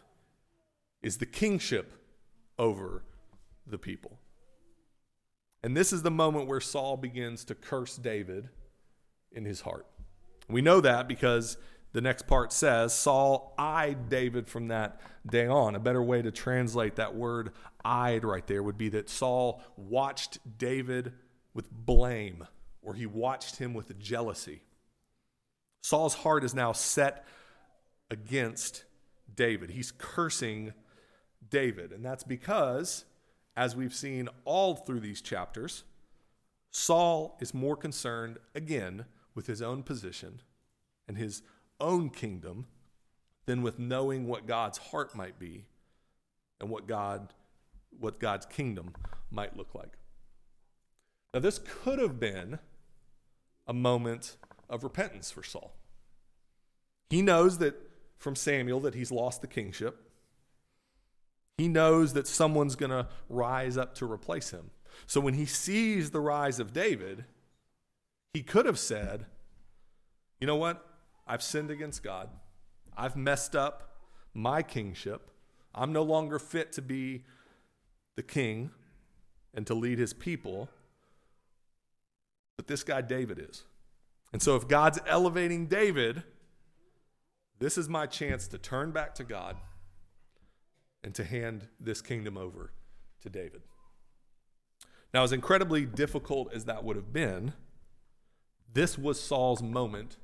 is 1.03 1.19
the 1.19 1.27
kingship 1.27 1.93
over 2.59 3.05
the 3.67 3.79
people. 3.79 4.19
And 5.63 5.77
this 5.77 5.93
is 5.93 6.03
the 6.03 6.11
moment 6.11 6.47
where 6.47 6.61
Saul 6.61 6.97
begins 6.97 7.45
to 7.45 7.55
curse 7.55 7.97
David 7.97 8.49
in 9.31 9.45
his 9.45 9.61
heart. 9.61 9.87
We 10.49 10.63
know 10.63 10.81
that 10.81 11.09
because 11.09 11.59
the 11.93 12.01
next 12.01 12.27
part 12.27 12.53
says 12.53 12.95
Saul 12.95 13.55
eyed 13.59 14.09
David 14.09 14.49
from 14.49 14.69
that 14.69 15.01
day 15.29 15.47
on. 15.47 15.75
A 15.75 15.81
better 15.81 16.03
way 16.03 16.23
to 16.23 16.31
translate 16.31 16.97
that 16.97 17.15
word 17.15 17.53
eyed 17.85 18.25
right 18.25 18.47
there 18.47 18.63
would 18.63 18.79
be 18.79 18.89
that 18.91 19.11
Saul 19.11 19.63
watched 19.77 20.39
David 20.59 21.13
with 21.53 21.71
blame, 21.71 22.47
or 22.83 22.95
he 22.95 23.07
watched 23.07 23.57
him 23.57 23.75
with 23.75 23.99
jealousy. 23.99 24.63
Saul's 25.83 26.15
heart 26.15 26.45
is 26.45 26.55
now 26.55 26.73
set 26.73 27.27
against 28.11 28.85
David. 29.35 29.71
He's 29.71 29.93
cursing 29.93 30.73
David. 31.49 31.93
And 31.93 32.05
that's 32.05 32.25
because, 32.25 33.05
as 33.57 33.77
we've 33.77 33.95
seen 33.95 34.29
all 34.45 34.75
through 34.75 35.01
these 35.01 35.21
chapters, 35.21 35.85
Saul 36.71 37.37
is 37.41 37.55
more 37.55 37.77
concerned, 37.77 38.39
again, 38.55 39.07
with 39.35 39.47
his 39.47 39.63
own 39.63 39.83
position 39.83 40.41
and 41.07 41.17
his 41.17 41.43
own 41.81 42.11
kingdom 42.11 42.67
than 43.47 43.63
with 43.63 43.79
knowing 43.79 44.27
what 44.27 44.47
God's 44.47 44.79
heart 44.79 45.15
might 45.15 45.39
be 45.39 45.67
and 46.61 46.69
what 46.69 46.87
God 46.87 47.33
what 47.99 48.21
God's 48.21 48.45
kingdom 48.45 48.93
might 49.31 49.57
look 49.57 49.75
like. 49.75 49.97
Now 51.33 51.41
this 51.41 51.59
could 51.59 51.99
have 51.99 52.21
been 52.21 52.59
a 53.67 53.73
moment 53.73 54.37
of 54.69 54.85
repentance 54.85 55.31
for 55.31 55.43
Saul. 55.43 55.75
He 57.09 57.23
knows 57.23 57.59
that 57.59 57.75
from 58.19 58.37
Samuel 58.37 58.81
that 58.81 58.95
he's 58.95 59.11
lost 59.11 59.41
the 59.41 59.47
kingship. 59.47 60.11
He 61.59 61.69
knows 61.69 62.13
that 62.13 62.27
someone's 62.27 62.77
going 62.77 62.91
to 62.91 63.09
rise 63.29 63.77
up 63.77 63.95
to 63.97 64.11
replace 64.11 64.51
him. 64.51 64.71
So 65.07 65.21
when 65.21 65.35
he 65.35 65.47
sees 65.47 66.11
the 66.11 66.21
rise 66.21 66.59
of 66.59 66.73
David, 66.73 67.25
he 68.35 68.43
could 68.43 68.67
have 68.67 68.79
said, 68.79 69.27
You 70.41 70.47
know 70.47 70.57
what? 70.57 70.85
I've 71.27 71.43
sinned 71.43 71.71
against 71.71 72.03
God. 72.03 72.29
I've 72.97 73.17
messed 73.17 73.57
up 73.57 73.97
my 74.35 74.63
kingship. 74.63 75.31
I'm 75.75 75.93
no 75.93 76.03
longer 76.03 76.39
fit 76.39 76.73
to 76.73 76.83
be 76.83 77.25
the 78.17 78.23
king 78.23 78.71
and 79.55 79.67
to 79.67 79.75
lead 79.75 79.99
his 79.99 80.13
people. 80.13 80.69
But 82.57 82.67
this 82.67 82.83
guy, 82.83 83.03
David, 83.03 83.39
is. 83.39 83.65
And 84.33 84.43
so 84.43 84.57
if 84.57 84.69
God's 84.69 84.99
elevating 85.07 85.67
David, 85.67 86.23
this 87.59 87.79
is 87.79 87.89
my 87.89 88.07
chance 88.07 88.49
to 88.49 88.59
turn 88.59 88.91
back 88.91 89.15
to 89.17 89.25
God 89.25 89.57
and 91.03 91.15
to 91.15 91.25
hand 91.25 91.69
this 91.81 92.03
kingdom 92.03 92.37
over 92.37 92.73
to 93.23 93.31
David. 93.31 93.63
Now, 95.15 95.23
as 95.23 95.33
incredibly 95.33 95.87
difficult 95.87 96.53
as 96.53 96.65
that 96.67 96.85
would 96.85 96.97
have 96.97 97.13
been, 97.13 97.55
this 98.73 98.99
was 98.99 99.21
Saul's 99.21 99.63
moment 99.63 100.19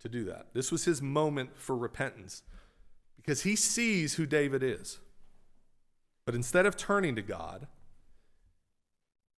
to 0.00 0.08
do 0.08 0.24
that. 0.24 0.48
This 0.54 0.72
was 0.72 0.84
his 0.84 1.02
moment 1.02 1.50
for 1.58 1.76
repentance 1.76 2.42
because 3.16 3.42
he 3.42 3.54
sees 3.56 4.14
who 4.14 4.26
David 4.26 4.62
is. 4.62 4.98
But 6.24 6.34
instead 6.34 6.66
of 6.66 6.76
turning 6.76 7.16
to 7.16 7.22
God 7.22 7.66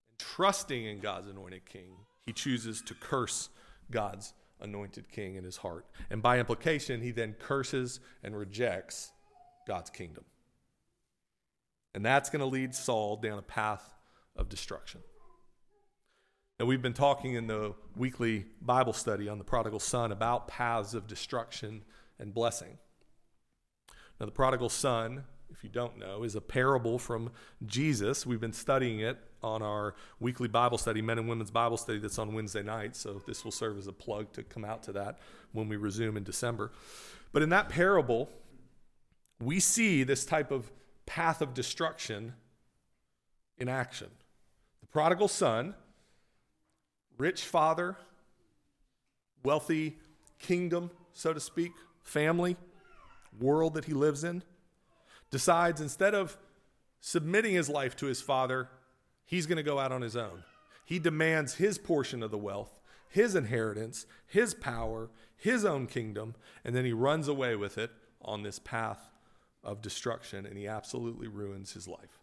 and 0.09 0.19
trusting 0.19 0.85
in 0.85 1.01
God's 1.01 1.29
anointed 1.29 1.67
king, 1.67 1.97
he 2.27 2.33
chooses 2.33 2.81
to 2.83 2.95
curse 2.95 3.49
God's 3.91 4.33
anointed 4.61 5.11
king 5.11 5.37
in 5.37 5.45
his 5.45 5.59
heart. 5.59 5.87
And 6.11 6.23
by 6.23 6.39
implication, 6.39 7.03
he 7.03 7.11
then 7.11 7.35
curses 7.35 8.01
and 8.23 8.37
rejects 8.37 9.13
God's 9.67 9.91
kingdom. 9.91 10.25
And 11.95 12.05
that's 12.05 12.31
going 12.31 12.41
to 12.41 12.47
lead 12.47 12.75
Saul 12.75 13.17
down 13.17 13.39
a 13.39 13.43
path 13.43 13.95
of 14.37 14.49
destruction. 14.49 15.01
Now, 16.59 16.67
we've 16.67 16.83
been 16.83 16.95
talking 16.95 17.35
in 17.35 17.47
the 17.47 17.75
weekly 17.97 18.47
Bible 18.63 18.93
study 18.93 19.29
on 19.29 19.39
the 19.39 19.45
prodigal 19.45 19.81
son 19.81 20.13
about 20.13 20.49
paths 20.49 20.95
of 20.95 21.07
destruction 21.07 21.83
and 22.19 22.33
blessing. 22.33 22.79
Now, 24.21 24.27
the 24.27 24.33
prodigal 24.33 24.69
son 24.69 25.25
you 25.65 25.71
don't 25.71 25.99
know, 25.99 26.23
is 26.23 26.37
a 26.37 26.41
parable 26.43 26.99
from 26.99 27.31
Jesus. 27.65 28.27
We've 28.27 28.41
been 28.41 28.53
studying 28.53 29.01
it 29.01 29.19
on 29.43 29.63
our 29.63 29.95
weekly 30.21 30.47
Bible 30.47 30.77
study, 30.77 31.01
men 31.01 31.19
and 31.19 31.27
women's 31.27 31.51
Bible 31.51 31.79
study, 31.79 31.99
that's 31.99 32.19
on 32.19 32.35
Wednesday 32.35 32.63
night. 32.63 32.95
So 32.95 33.23
this 33.27 33.45
will 33.45 33.51
serve 33.51 33.79
as 33.79 33.87
a 33.87 33.93
plug 33.93 34.31
to 34.35 34.43
come 34.43 34.65
out 34.65 34.83
to 34.85 34.93
that 34.93 35.19
when 35.53 35.69
we 35.69 35.77
resume 35.77 36.19
in 36.19 36.23
December. 36.23 36.71
But 37.33 37.43
in 37.43 37.49
that 37.49 37.71
parable, 37.71 38.29
we 39.41 39.59
see 39.59 40.05
this 40.05 40.27
type 40.27 40.51
of 40.51 40.71
path 41.07 41.41
of 41.41 41.55
destruction 41.55 42.35
in 43.57 43.69
action. 43.69 44.09
The 44.83 44.87
prodigal 44.87 45.29
son, 45.29 45.75
rich 47.17 47.43
father, 47.43 47.97
wealthy 49.43 49.97
kingdom, 50.39 50.91
so 51.15 51.33
to 51.33 51.41
speak, 51.41 51.73
family, 52.03 52.57
world 53.41 53.75
that 53.75 53.87
he 53.87 53.95
lives 53.95 54.25
in 54.25 54.43
decides 55.35 55.81
instead 55.81 56.15
of 56.15 56.39
submitting 57.01 57.55
his 57.55 57.69
life 57.69 57.97
to 57.97 58.07
his 58.07 58.23
father, 58.23 58.69
he's 59.27 59.47
going 59.47 59.57
to 59.57 59.65
go 59.65 59.81
out 59.81 59.91
on 59.91 60.01
his 60.01 60.15
own. 60.15 60.45
He 60.85 61.01
demands 61.01 61.55
his 61.55 61.77
portion 61.77 62.23
of 62.23 62.31
the 62.31 62.39
wealth, 62.39 62.79
his 63.09 63.35
inheritance, 63.35 64.07
his 64.29 64.55
power, 64.55 65.11
his 65.37 65.65
own 65.65 65.89
kingdom, 65.89 66.37
and 66.65 66.77
then 66.77 66.85
he 66.85 66.93
runs 66.93 67.27
away 67.27 67.57
with 67.57 67.79
it 67.79 67.91
on 68.23 68.45
this 68.45 68.61
path 68.61 69.11
of 69.65 69.83
destruction 69.83 70.47
and 70.47 70.57
he 70.57 70.69
absolutely 70.69 71.27
ruins 71.27 71.73
his 71.73 71.89
life. 71.89 72.21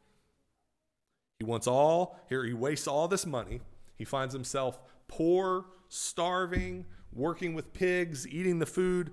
He 1.38 1.44
wants 1.44 1.68
all, 1.68 2.18
here, 2.30 2.46
he 2.46 2.54
wastes 2.54 2.88
all 2.88 3.10
this 3.10 3.26
money. 3.26 3.60
He 3.98 4.06
finds 4.06 4.34
himself 4.34 4.80
poor, 5.10 5.66
starving, 5.90 6.86
working 7.12 7.56
with 7.56 7.74
pigs, 7.74 8.26
eating 8.26 8.60
the 8.60 8.66
food 8.66 9.12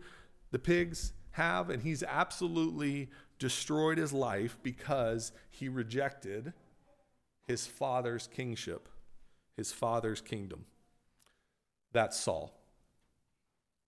the 0.52 0.60
pigs 0.60 1.14
have, 1.32 1.68
and 1.68 1.82
he's 1.82 2.04
absolutely 2.04 3.10
destroyed 3.38 3.98
his 3.98 4.12
life 4.12 4.58
because 4.62 5.32
he 5.50 5.68
rejected 5.68 6.52
his 7.46 7.66
father's 7.66 8.26
kingship, 8.26 8.88
his 9.56 9.72
father's 9.72 10.20
kingdom. 10.20 10.64
That's 11.92 12.18
Saul. 12.18 12.54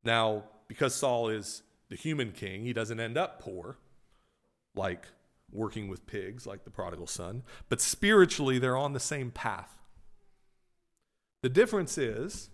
Now, 0.05 0.45
because 0.69 0.95
Saul 0.95 1.29
is 1.29 1.63
the 1.91 1.97
human 1.97 2.33
king. 2.33 2.65
He 2.65 2.73
doesn't 2.73 3.01
end 3.01 3.19
up 3.19 3.43
poor, 3.43 3.77
like 4.75 5.07
working 5.53 5.89
with 5.89 6.07
pigs, 6.07 6.47
like 6.47 6.65
the 6.65 6.71
prodigal 6.71 7.09
son, 7.09 7.43
but 7.69 7.81
spiritually, 7.81 8.59
they're 8.59 8.77
on 8.77 8.93
the 8.93 9.01
same 9.01 9.31
path. 9.31 9.77
The 11.43 11.49
difference 11.49 11.99
is 11.99 12.51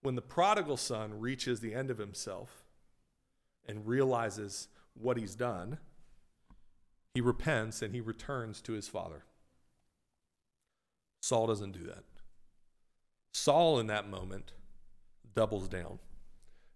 when 0.00 0.14
the 0.14 0.22
prodigal 0.22 0.78
son 0.78 1.20
reaches 1.20 1.60
the 1.60 1.74
end 1.74 1.90
of 1.90 1.98
himself 1.98 2.64
and 3.66 3.86
realizes 3.86 4.68
what 4.94 5.16
he's 5.16 5.34
done, 5.34 5.78
he 7.14 7.20
repents 7.20 7.82
and 7.82 7.94
he 7.94 8.00
returns 8.00 8.60
to 8.62 8.72
his 8.72 8.88
father. 8.88 9.24
Saul 11.20 11.46
doesn't 11.46 11.72
do 11.72 11.84
that. 11.84 12.04
Saul, 13.32 13.78
in 13.78 13.86
that 13.88 14.08
moment, 14.08 14.52
doubles 15.34 15.68
down 15.68 15.98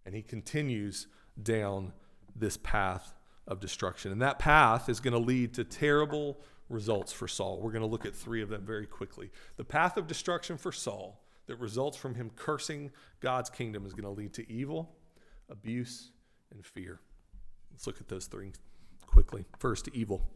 and 0.04 0.14
he 0.14 0.22
continues 0.22 1.06
down 1.42 1.92
this 2.34 2.56
path 2.56 3.14
of 3.46 3.60
destruction. 3.60 4.10
And 4.12 4.22
that 4.22 4.38
path 4.38 4.88
is 4.88 5.00
going 5.00 5.12
to 5.12 5.18
lead 5.18 5.54
to 5.54 5.64
terrible 5.64 6.38
results 6.68 7.12
for 7.12 7.28
Saul. 7.28 7.60
We're 7.60 7.72
going 7.72 7.82
to 7.82 7.88
look 7.88 8.06
at 8.06 8.14
three 8.14 8.42
of 8.42 8.48
them 8.48 8.64
very 8.64 8.86
quickly. 8.86 9.30
The 9.56 9.64
path 9.64 9.96
of 9.96 10.06
destruction 10.06 10.56
for 10.56 10.72
Saul 10.72 11.20
that 11.46 11.56
results 11.56 11.96
from 11.96 12.14
him 12.14 12.30
cursing 12.36 12.90
God's 13.20 13.50
kingdom 13.50 13.86
is 13.86 13.92
going 13.92 14.04
to 14.04 14.10
lead 14.10 14.32
to 14.34 14.50
evil, 14.50 14.96
abuse, 15.50 16.10
and 16.52 16.64
fear. 16.64 17.00
Let's 17.72 17.86
look 17.86 18.00
at 18.00 18.08
those 18.08 18.26
three 18.26 18.52
quickly. 19.06 19.44
First, 19.58 19.88
evil. 19.92 20.28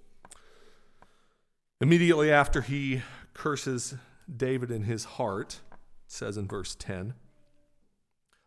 Immediately 1.80 2.30
after 2.30 2.62
he 2.62 3.02
curses 3.34 3.94
David 4.34 4.70
in 4.70 4.84
his 4.84 5.04
heart, 5.04 5.60
says 6.06 6.36
in 6.36 6.46
verse 6.46 6.74
10, 6.74 7.14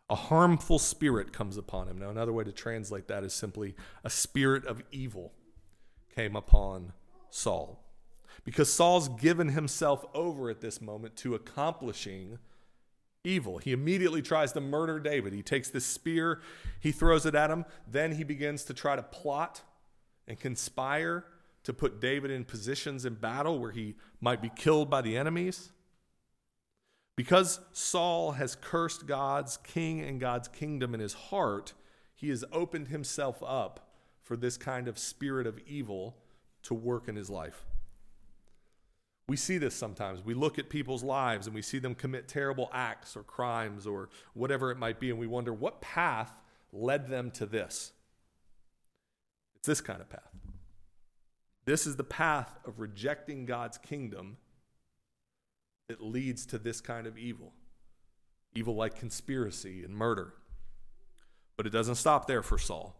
a 0.08 0.14
harmful 0.14 0.78
spirit 0.78 1.32
comes 1.32 1.56
upon 1.56 1.88
him. 1.88 1.98
Now, 1.98 2.10
another 2.10 2.32
way 2.32 2.44
to 2.44 2.52
translate 2.52 3.08
that 3.08 3.24
is 3.24 3.34
simply 3.34 3.74
a 4.04 4.10
spirit 4.10 4.64
of 4.64 4.82
evil 4.92 5.32
came 6.14 6.36
upon 6.36 6.92
Saul. 7.30 7.82
Because 8.44 8.72
Saul's 8.72 9.08
given 9.08 9.48
himself 9.48 10.04
over 10.14 10.48
at 10.48 10.60
this 10.60 10.80
moment 10.80 11.16
to 11.16 11.34
accomplishing 11.34 12.38
evil. 13.26 13.58
He 13.58 13.72
immediately 13.72 14.22
tries 14.22 14.52
to 14.52 14.60
murder 14.60 14.98
David. 14.98 15.32
He 15.32 15.42
takes 15.42 15.68
this 15.68 15.84
spear, 15.84 16.40
he 16.80 16.92
throws 16.92 17.26
it 17.26 17.34
at 17.34 17.50
him. 17.50 17.64
Then 17.90 18.12
he 18.12 18.24
begins 18.24 18.64
to 18.64 18.74
try 18.74 18.96
to 18.96 19.02
plot 19.02 19.62
and 20.28 20.38
conspire 20.38 21.24
to 21.64 21.72
put 21.72 22.00
David 22.00 22.30
in 22.30 22.44
positions 22.44 23.04
in 23.04 23.14
battle 23.14 23.58
where 23.58 23.72
he 23.72 23.96
might 24.20 24.40
be 24.40 24.50
killed 24.54 24.88
by 24.88 25.02
the 25.02 25.16
enemies. 25.16 25.72
Because 27.16 27.60
Saul 27.72 28.32
has 28.32 28.54
cursed 28.54 29.06
God's 29.06 29.56
king 29.56 30.00
and 30.00 30.20
God's 30.20 30.48
kingdom 30.48 30.94
in 30.94 31.00
his 31.00 31.14
heart, 31.14 31.72
he 32.14 32.28
has 32.28 32.44
opened 32.52 32.88
himself 32.88 33.42
up 33.44 33.88
for 34.22 34.36
this 34.36 34.56
kind 34.56 34.86
of 34.86 34.98
spirit 34.98 35.46
of 35.46 35.58
evil 35.66 36.16
to 36.62 36.74
work 36.74 37.08
in 37.08 37.16
his 37.16 37.30
life. 37.30 37.64
We 39.28 39.36
see 39.36 39.58
this 39.58 39.74
sometimes. 39.74 40.24
We 40.24 40.34
look 40.34 40.58
at 40.58 40.68
people's 40.68 41.02
lives 41.02 41.46
and 41.46 41.54
we 41.54 41.62
see 41.62 41.78
them 41.78 41.94
commit 41.94 42.28
terrible 42.28 42.70
acts 42.72 43.16
or 43.16 43.22
crimes 43.22 43.86
or 43.86 44.08
whatever 44.34 44.70
it 44.70 44.78
might 44.78 45.00
be, 45.00 45.10
and 45.10 45.18
we 45.18 45.26
wonder 45.26 45.52
what 45.52 45.80
path 45.80 46.30
led 46.72 47.08
them 47.08 47.30
to 47.32 47.46
this. 47.46 47.92
It's 49.56 49.66
this 49.66 49.80
kind 49.80 50.00
of 50.00 50.08
path. 50.08 50.30
This 51.64 51.86
is 51.86 51.96
the 51.96 52.04
path 52.04 52.56
of 52.64 52.78
rejecting 52.78 53.46
God's 53.46 53.78
kingdom 53.78 54.36
that 55.88 56.00
leads 56.00 56.46
to 56.46 56.58
this 56.58 56.80
kind 56.80 57.06
of 57.06 57.18
evil 57.18 57.52
evil 58.56 58.74
like 58.74 58.98
conspiracy 58.98 59.84
and 59.84 59.94
murder. 59.94 60.32
But 61.56 61.66
it 61.66 61.70
doesn't 61.70 61.96
stop 61.96 62.26
there 62.26 62.42
for 62.42 62.58
Saul. 62.58 62.96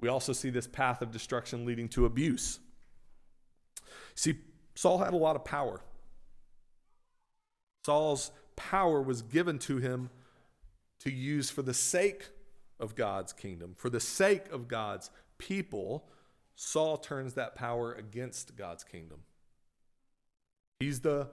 We 0.00 0.08
also 0.08 0.32
see 0.32 0.48
this 0.48 0.66
path 0.66 1.02
of 1.02 1.10
destruction 1.10 1.66
leading 1.66 1.88
to 1.90 2.06
abuse. 2.06 2.60
See, 4.14 4.38
Saul 4.74 4.98
had 4.98 5.12
a 5.12 5.16
lot 5.16 5.36
of 5.36 5.44
power. 5.44 5.80
Saul's 7.84 8.30
power 8.56 9.00
was 9.00 9.22
given 9.22 9.58
to 9.60 9.78
him 9.78 10.10
to 11.00 11.10
use 11.10 11.50
for 11.50 11.62
the 11.62 11.74
sake 11.74 12.28
of 12.78 12.94
God's 12.94 13.32
kingdom, 13.32 13.74
for 13.76 13.90
the 13.90 14.00
sake 14.00 14.50
of 14.50 14.68
God's 14.68 15.10
people. 15.38 16.04
Saul 16.54 16.98
turns 16.98 17.34
that 17.34 17.54
power 17.54 17.92
against 17.92 18.56
God's 18.56 18.84
kingdom. 18.84 19.20
He's 20.78 21.00
the 21.00 21.28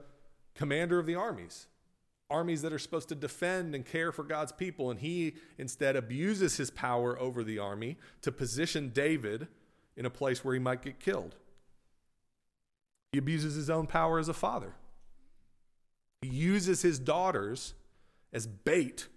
commander 0.54 0.98
of 0.98 1.06
the 1.06 1.14
armies, 1.14 1.66
armies 2.30 2.62
that 2.62 2.72
are 2.72 2.78
supposed 2.78 3.08
to 3.10 3.14
defend 3.14 3.74
and 3.74 3.84
care 3.84 4.12
for 4.12 4.24
God's 4.24 4.52
people. 4.52 4.90
And 4.90 5.00
he 5.00 5.34
instead 5.56 5.96
abuses 5.96 6.56
his 6.56 6.70
power 6.70 7.18
over 7.18 7.44
the 7.44 7.58
army 7.58 7.96
to 8.22 8.32
position 8.32 8.90
David 8.90 9.48
in 9.96 10.06
a 10.06 10.10
place 10.10 10.44
where 10.44 10.54
he 10.54 10.60
might 10.60 10.82
get 10.82 11.00
killed. 11.00 11.34
He 13.12 13.18
abuses 13.18 13.54
his 13.54 13.70
own 13.70 13.86
power 13.86 14.18
as 14.18 14.28
a 14.28 14.34
father. 14.34 14.74
He 16.22 16.28
uses 16.28 16.82
his 16.82 16.98
daughters 16.98 17.74
as 18.32 18.46
bait 18.46 19.08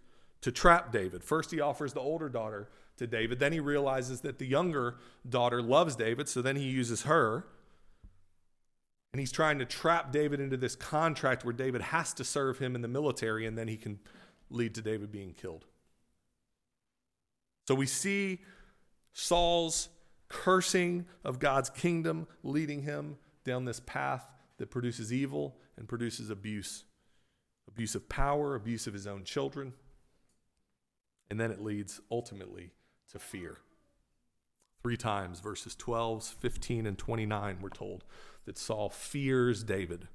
to 0.41 0.51
trap 0.51 0.91
David. 0.91 1.23
First, 1.23 1.51
he 1.51 1.59
offers 1.59 1.93
the 1.93 1.99
older 1.99 2.29
daughter 2.29 2.69
to 2.97 3.07
David. 3.07 3.39
Then 3.39 3.51
he 3.51 3.59
realizes 3.59 4.21
that 4.21 4.39
the 4.39 4.45
younger 4.45 4.95
daughter 5.27 5.61
loves 5.61 5.95
David, 5.95 6.29
so 6.29 6.41
then 6.41 6.55
he 6.55 6.63
uses 6.63 7.03
her 7.03 7.45
and 9.13 9.19
he's 9.19 9.31
trying 9.31 9.59
to 9.59 9.65
trap 9.65 10.11
David 10.11 10.39
into 10.39 10.55
this 10.55 10.75
contract 10.75 11.43
where 11.43 11.53
David 11.53 11.81
has 11.81 12.13
to 12.13 12.23
serve 12.23 12.59
him 12.59 12.75
in 12.75 12.81
the 12.81 12.87
military 12.87 13.45
and 13.45 13.57
then 13.57 13.67
he 13.67 13.75
can 13.75 13.99
lead 14.49 14.73
to 14.75 14.81
David 14.81 15.11
being 15.11 15.33
killed. 15.33 15.65
So 17.67 17.75
we 17.75 17.87
see 17.87 18.39
Saul's 19.13 19.89
cursing 20.29 21.05
of 21.25 21.39
God's 21.39 21.69
kingdom 21.69 22.27
leading 22.43 22.83
him 22.83 23.17
down 23.43 23.65
this 23.65 23.79
path 23.79 24.27
that 24.57 24.69
produces 24.69 25.11
evil 25.11 25.57
and 25.77 25.87
produces 25.87 26.29
abuse 26.29 26.83
abuse 27.67 27.95
of 27.95 28.09
power, 28.09 28.55
abuse 28.55 28.85
of 28.85 28.93
his 28.93 29.07
own 29.07 29.23
children. 29.23 29.73
And 31.29 31.39
then 31.39 31.51
it 31.51 31.63
leads 31.63 32.01
ultimately 32.11 32.71
to 33.11 33.19
fear. 33.19 33.59
Three 34.83 34.97
times, 34.97 35.39
verses 35.39 35.75
12, 35.75 36.23
15, 36.23 36.85
and 36.85 36.97
29, 36.97 37.59
we're 37.61 37.69
told 37.69 38.03
that 38.45 38.57
Saul 38.57 38.89
fears 38.89 39.63
David. 39.63 40.07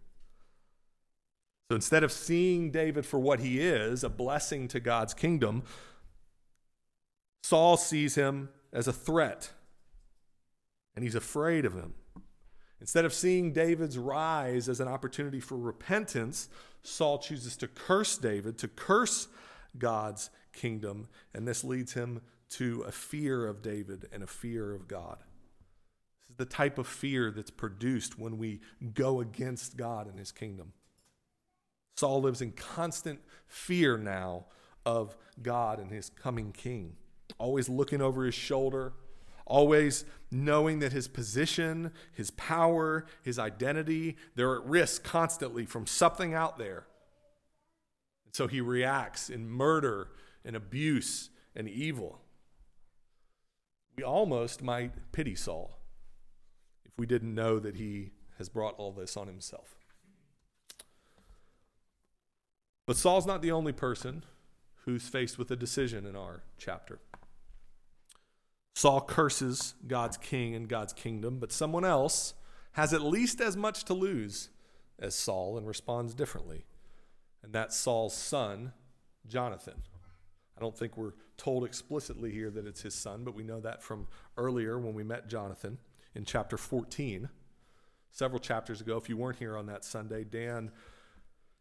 So 1.70 1.76
instead 1.76 2.04
of 2.04 2.12
seeing 2.12 2.70
David 2.70 3.06
for 3.06 3.18
what 3.18 3.40
he 3.40 3.60
is, 3.60 4.04
a 4.04 4.08
blessing 4.08 4.68
to 4.68 4.80
God's 4.80 5.14
kingdom, 5.14 5.62
Saul 7.42 7.76
sees 7.76 8.16
him 8.16 8.50
as 8.72 8.86
a 8.86 8.92
threat 8.92 9.52
and 10.94 11.04
he's 11.04 11.14
afraid 11.14 11.64
of 11.64 11.74
him. 11.74 11.94
Instead 12.80 13.04
of 13.04 13.14
seeing 13.14 13.52
David's 13.52 13.98
rise 13.98 14.68
as 14.68 14.80
an 14.80 14.88
opportunity 14.88 15.40
for 15.40 15.56
repentance, 15.56 16.48
Saul 16.82 17.18
chooses 17.18 17.56
to 17.58 17.68
curse 17.68 18.18
David, 18.18 18.58
to 18.58 18.68
curse 18.68 19.28
God's 19.78 20.30
kingdom, 20.52 21.08
and 21.34 21.46
this 21.48 21.64
leads 21.64 21.94
him 21.94 22.20
to 22.48 22.82
a 22.82 22.92
fear 22.92 23.46
of 23.46 23.62
David 23.62 24.08
and 24.12 24.22
a 24.22 24.26
fear 24.26 24.72
of 24.74 24.86
God 24.86 25.18
This 25.18 26.30
is 26.30 26.36
the 26.36 26.44
type 26.44 26.78
of 26.78 26.86
fear 26.86 27.30
that's 27.30 27.50
produced 27.50 28.18
when 28.18 28.38
we 28.38 28.60
go 28.94 29.20
against 29.20 29.76
God 29.76 30.06
and 30.06 30.18
his 30.18 30.32
kingdom. 30.32 30.72
Saul 31.96 32.20
lives 32.20 32.42
in 32.42 32.52
constant 32.52 33.20
fear 33.46 33.96
now 33.96 34.46
of 34.84 35.16
God 35.42 35.80
and 35.80 35.90
his 35.90 36.10
coming 36.10 36.52
king, 36.52 36.96
always 37.38 37.68
looking 37.68 38.02
over 38.02 38.24
his 38.24 38.34
shoulder, 38.34 38.92
always 39.46 40.04
knowing 40.30 40.80
that 40.80 40.92
his 40.92 41.08
position, 41.08 41.92
his 42.12 42.30
power, 42.32 43.06
his 43.22 43.38
identity, 43.38 44.16
they're 44.34 44.56
at 44.56 44.64
risk 44.64 45.04
constantly 45.04 45.64
from 45.64 45.86
something 45.86 46.34
out 46.34 46.58
there. 46.58 46.86
And 48.24 48.34
so 48.34 48.48
he 48.48 48.60
reacts 48.60 49.30
in 49.30 49.48
murder 49.48 50.08
and 50.44 50.56
abuse 50.56 51.30
and 51.54 51.68
evil. 51.68 52.20
We 53.96 54.02
almost 54.02 54.62
might 54.62 55.12
pity 55.12 55.34
Saul 55.34 55.78
if 56.84 56.92
we 56.98 57.06
didn't 57.06 57.34
know 57.34 57.58
that 57.58 57.76
he 57.76 58.10
has 58.38 58.48
brought 58.48 58.74
all 58.76 58.92
this 58.92 59.16
on 59.16 59.26
himself. 59.26 59.76
But 62.86 62.96
Saul's 62.96 63.26
not 63.26 63.42
the 63.42 63.52
only 63.52 63.72
person 63.72 64.24
who's 64.84 65.08
faced 65.08 65.38
with 65.38 65.50
a 65.50 65.56
decision 65.56 66.06
in 66.06 66.14
our 66.14 66.42
chapter. 66.58 67.00
Saul 68.76 69.00
curses 69.00 69.72
God's 69.86 70.18
king 70.18 70.54
and 70.54 70.68
God's 70.68 70.92
kingdom, 70.92 71.38
but 71.38 71.50
someone 71.50 71.82
else 71.82 72.34
has 72.72 72.92
at 72.92 73.00
least 73.00 73.40
as 73.40 73.56
much 73.56 73.84
to 73.84 73.94
lose 73.94 74.50
as 74.98 75.14
Saul 75.14 75.56
and 75.56 75.66
responds 75.66 76.12
differently. 76.12 76.66
And 77.42 77.54
that's 77.54 77.74
Saul's 77.74 78.12
son, 78.12 78.74
Jonathan. 79.26 79.80
I 80.58 80.60
don't 80.60 80.76
think 80.76 80.94
we're 80.94 81.14
told 81.38 81.64
explicitly 81.64 82.30
here 82.30 82.50
that 82.50 82.66
it's 82.66 82.82
his 82.82 82.94
son, 82.94 83.24
but 83.24 83.34
we 83.34 83.42
know 83.42 83.60
that 83.60 83.82
from 83.82 84.08
earlier 84.36 84.78
when 84.78 84.92
we 84.92 85.02
met 85.02 85.26
Jonathan 85.26 85.78
in 86.14 86.26
chapter 86.26 86.58
14. 86.58 87.30
Several 88.10 88.40
chapters 88.40 88.82
ago, 88.82 88.98
if 88.98 89.08
you 89.08 89.16
weren't 89.16 89.38
here 89.38 89.56
on 89.56 89.64
that 89.68 89.86
Sunday, 89.86 90.22
Dan 90.22 90.70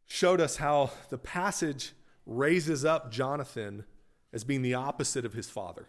showed 0.06 0.41
us 0.41 0.58
how 0.58 0.91
the 1.10 1.17
passage 1.17 1.93
raises 2.25 2.84
up 2.84 3.10
Jonathan 3.10 3.86
as 4.34 4.43
being 4.43 4.63
the 4.63 4.73
opposite 4.73 5.23
of 5.23 5.32
his 5.32 5.49
father. 5.49 5.88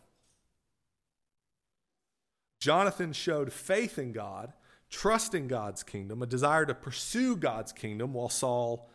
Jonathan 2.67 3.13
showed 3.13 3.53
faith 3.53 3.97
in 3.97 4.11
God, 4.11 4.53
trust 4.91 5.37
in 5.37 5.47
God's 5.47 5.85
kingdom, 5.85 6.21
a 6.21 6.27
desire 6.27 6.67
to 6.67 6.75
pursue 6.75 7.37
God's 7.37 7.71
kingdom, 7.71 8.13
while 8.13 8.29
Saul 8.29 8.91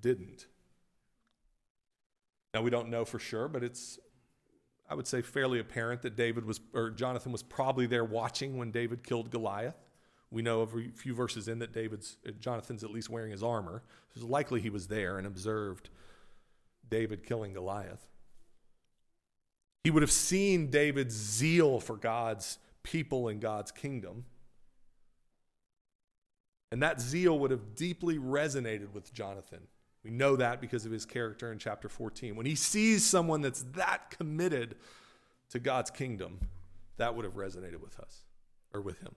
didn't. 0.00 0.46
Now, 2.54 2.62
we 2.62 2.70
don't 2.70 2.88
know 2.88 3.04
for 3.04 3.18
sure, 3.18 3.46
but 3.46 3.62
it's, 3.62 3.98
I 4.88 4.94
would 4.94 5.06
say, 5.06 5.20
fairly 5.20 5.60
apparent 5.60 6.00
that 6.00 6.16
David 6.16 6.46
was, 6.46 6.62
or 6.72 6.88
Jonathan 6.88 7.30
was 7.30 7.42
probably 7.42 7.84
there 7.84 8.06
watching 8.06 8.56
when 8.56 8.70
David 8.70 9.04
killed 9.04 9.30
Goliath. 9.30 9.76
We 10.30 10.40
know 10.40 10.62
a 10.62 10.66
few 10.96 11.14
verses 11.14 11.46
in 11.46 11.58
that 11.58 11.74
David's, 11.74 12.16
Jonathan's 12.38 12.84
at 12.84 12.90
least 12.90 13.10
wearing 13.10 13.32
his 13.32 13.42
armor. 13.42 13.82
So 14.14 14.20
it's 14.22 14.30
likely 14.30 14.62
he 14.62 14.70
was 14.70 14.88
there 14.88 15.18
and 15.18 15.26
observed 15.26 15.90
David 16.88 17.22
killing 17.22 17.52
Goliath. 17.52 18.06
He 19.84 19.90
would 19.90 20.02
have 20.02 20.10
seen 20.10 20.70
David's 20.70 21.14
zeal 21.14 21.80
for 21.80 21.98
God's 21.98 22.56
people 22.82 23.28
in 23.28 23.40
God's 23.40 23.70
kingdom. 23.70 24.24
And 26.72 26.82
that 26.82 27.00
zeal 27.00 27.38
would 27.38 27.50
have 27.50 27.74
deeply 27.74 28.18
resonated 28.18 28.92
with 28.92 29.12
Jonathan. 29.12 29.60
We 30.04 30.10
know 30.10 30.36
that 30.36 30.60
because 30.60 30.86
of 30.86 30.92
his 30.92 31.04
character 31.04 31.52
in 31.52 31.58
chapter 31.58 31.88
14. 31.88 32.36
When 32.36 32.46
he 32.46 32.54
sees 32.54 33.04
someone 33.04 33.42
that's 33.42 33.64
that 33.74 34.10
committed 34.10 34.76
to 35.50 35.58
God's 35.58 35.90
kingdom, 35.90 36.38
that 36.96 37.14
would 37.14 37.24
have 37.24 37.34
resonated 37.34 37.80
with 37.80 37.98
us 37.98 38.24
or 38.72 38.80
with 38.80 39.00
him. 39.00 39.14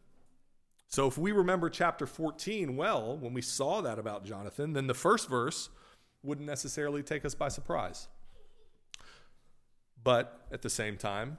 So 0.88 1.08
if 1.08 1.18
we 1.18 1.32
remember 1.32 1.70
chapter 1.70 2.06
14 2.06 2.76
well, 2.76 3.18
when 3.18 3.34
we 3.34 3.42
saw 3.42 3.82
that 3.82 3.98
about 3.98 4.26
Jonathan, 4.26 4.74
then 4.74 4.88
the 4.88 4.94
first 4.94 5.30
verse 5.30 5.70
wouldn't 6.22 6.48
necessarily 6.48 7.04
take 7.04 7.26
us 7.26 7.36
by 7.36 7.50
surprise. 7.50 8.08
But 10.04 10.46
at 10.52 10.62
the 10.62 10.70
same 10.70 10.98
time, 10.98 11.38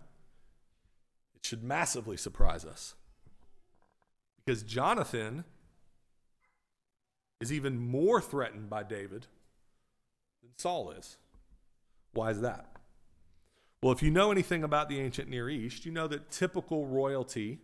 should 1.45 1.63
massively 1.63 2.17
surprise 2.17 2.65
us. 2.65 2.95
Because 4.45 4.63
Jonathan 4.63 5.45
is 7.41 7.53
even 7.53 7.79
more 7.79 8.21
threatened 8.21 8.71
by 8.71 8.83
David 8.83 9.27
than 10.43 10.53
Saul 10.57 10.91
is. 10.91 11.19
Why 12.13 12.31
is 12.31 12.41
that? 12.41 12.67
Well, 13.83 13.93
if 13.93 14.03
you 14.03 14.11
know 14.11 14.31
anything 14.31 14.65
about 14.65 14.89
the 14.89 15.01
ancient 15.01 15.29
Near 15.29 15.51
East, 15.51 15.85
you 15.85 15.93
know 15.93 16.07
that 16.07 16.31
typical 16.31 16.87
royalty 16.87 17.59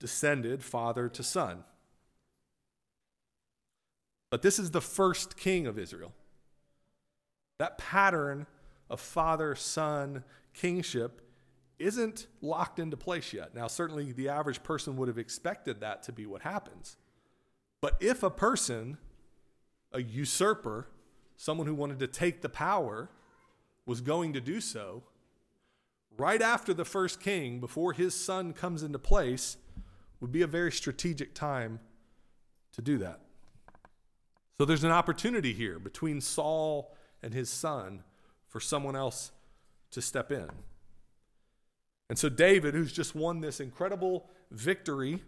descended 0.00 0.64
father 0.64 1.08
to 1.08 1.22
son. 1.22 1.62
But 4.30 4.42
this 4.42 4.58
is 4.58 4.72
the 4.72 4.80
first 4.80 5.36
king 5.36 5.66
of 5.66 5.78
Israel. 5.78 6.12
That 7.58 7.78
pattern 7.78 8.46
of 8.88 9.00
father 9.00 9.54
son 9.54 10.24
kingship 10.54 11.20
isn't 11.80 12.26
locked 12.42 12.78
into 12.78 12.96
place 12.96 13.32
yet. 13.32 13.54
Now, 13.54 13.66
certainly 13.66 14.12
the 14.12 14.28
average 14.28 14.62
person 14.62 14.96
would 14.96 15.08
have 15.08 15.18
expected 15.18 15.80
that 15.80 16.02
to 16.04 16.12
be 16.12 16.26
what 16.26 16.42
happens. 16.42 16.96
But 17.80 17.96
if 18.00 18.22
a 18.22 18.30
person, 18.30 18.98
a 19.92 20.02
usurper, 20.02 20.88
someone 21.36 21.66
who 21.66 21.74
wanted 21.74 21.98
to 22.00 22.06
take 22.06 22.42
the 22.42 22.48
power, 22.48 23.08
was 23.86 24.00
going 24.02 24.34
to 24.34 24.40
do 24.40 24.60
so, 24.60 25.02
right 26.16 26.42
after 26.42 26.74
the 26.74 26.84
first 26.84 27.20
king, 27.20 27.58
before 27.58 27.94
his 27.94 28.14
son 28.14 28.52
comes 28.52 28.82
into 28.82 28.98
place, 28.98 29.56
would 30.20 30.30
be 30.30 30.42
a 30.42 30.46
very 30.46 30.70
strategic 30.70 31.34
time 31.34 31.80
to 32.72 32.82
do 32.82 32.98
that. 32.98 33.20
So 34.58 34.66
there's 34.66 34.84
an 34.84 34.90
opportunity 34.90 35.54
here 35.54 35.78
between 35.78 36.20
Saul 36.20 36.94
and 37.22 37.32
his 37.32 37.48
son 37.48 38.04
for 38.46 38.60
someone 38.60 38.94
else 38.94 39.32
to 39.92 40.02
step 40.02 40.30
in. 40.30 40.50
And 42.10 42.18
so, 42.18 42.28
David, 42.28 42.74
who's 42.74 42.92
just 42.92 43.14
won 43.14 43.40
this 43.40 43.60
incredible 43.60 44.28
victory 44.50 45.22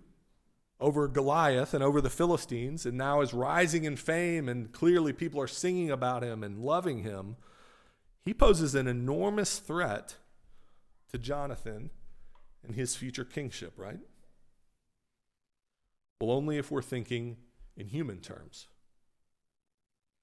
over 0.80 1.06
Goliath 1.06 1.74
and 1.74 1.84
over 1.84 2.00
the 2.00 2.10
Philistines, 2.10 2.84
and 2.84 2.98
now 2.98 3.20
is 3.20 3.32
rising 3.32 3.84
in 3.84 3.94
fame, 3.94 4.48
and 4.48 4.72
clearly 4.72 5.12
people 5.12 5.40
are 5.40 5.46
singing 5.46 5.92
about 5.92 6.24
him 6.24 6.42
and 6.42 6.58
loving 6.58 7.04
him, 7.04 7.36
he 8.24 8.34
poses 8.34 8.74
an 8.74 8.88
enormous 8.88 9.60
threat 9.60 10.16
to 11.12 11.18
Jonathan 11.18 11.90
and 12.66 12.74
his 12.74 12.96
future 12.96 13.24
kingship, 13.24 13.74
right? 13.76 14.00
Well, 16.20 16.32
only 16.32 16.58
if 16.58 16.72
we're 16.72 16.82
thinking 16.82 17.36
in 17.76 17.86
human 17.86 18.18
terms. 18.18 18.66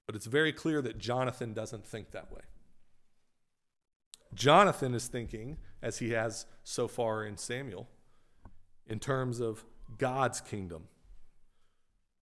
But 0.06 0.14
it's 0.14 0.26
very 0.26 0.52
clear 0.52 0.82
that 0.82 0.98
Jonathan 0.98 1.54
doesn't 1.54 1.86
think 1.86 2.10
that 2.10 2.30
way. 2.30 2.42
Jonathan 4.34 4.94
is 4.94 5.08
thinking, 5.08 5.58
as 5.82 5.98
he 5.98 6.10
has 6.10 6.46
so 6.62 6.86
far 6.86 7.24
in 7.24 7.36
Samuel, 7.36 7.88
in 8.86 8.98
terms 8.98 9.40
of 9.40 9.64
God's 9.98 10.40
kingdom. 10.40 10.84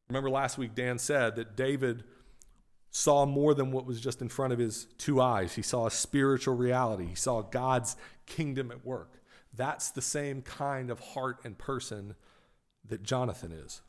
Remember 0.09 0.31
last 0.31 0.57
week, 0.57 0.75
Dan 0.75 0.99
said 0.99 1.37
that 1.37 1.57
David 1.57 2.05
saw 2.90 3.27
more 3.27 3.53
than 3.55 3.71
what 3.71 3.85
was 3.85 4.01
just 4.01 4.23
in 4.23 4.29
front 4.29 4.53
of 4.53 4.59
his 4.59 4.87
two 4.97 5.21
eyes. 5.21 5.55
He 5.55 5.62
saw 5.62 5.87
a 5.87 5.90
spiritual 5.90 6.57
reality, 6.57 7.07
he 7.07 7.14
saw 7.14 7.42
God's 7.42 7.97
kingdom 8.27 8.71
at 8.71 8.85
work. 8.85 9.21
That's 9.55 9.90
the 9.90 10.03
same 10.03 10.42
kind 10.42 10.90
of 10.90 11.01
heart 11.01 11.40
and 11.44 11.59
person 11.59 12.14
that 12.87 13.03
Jonathan 13.03 13.53
is. 13.53 13.83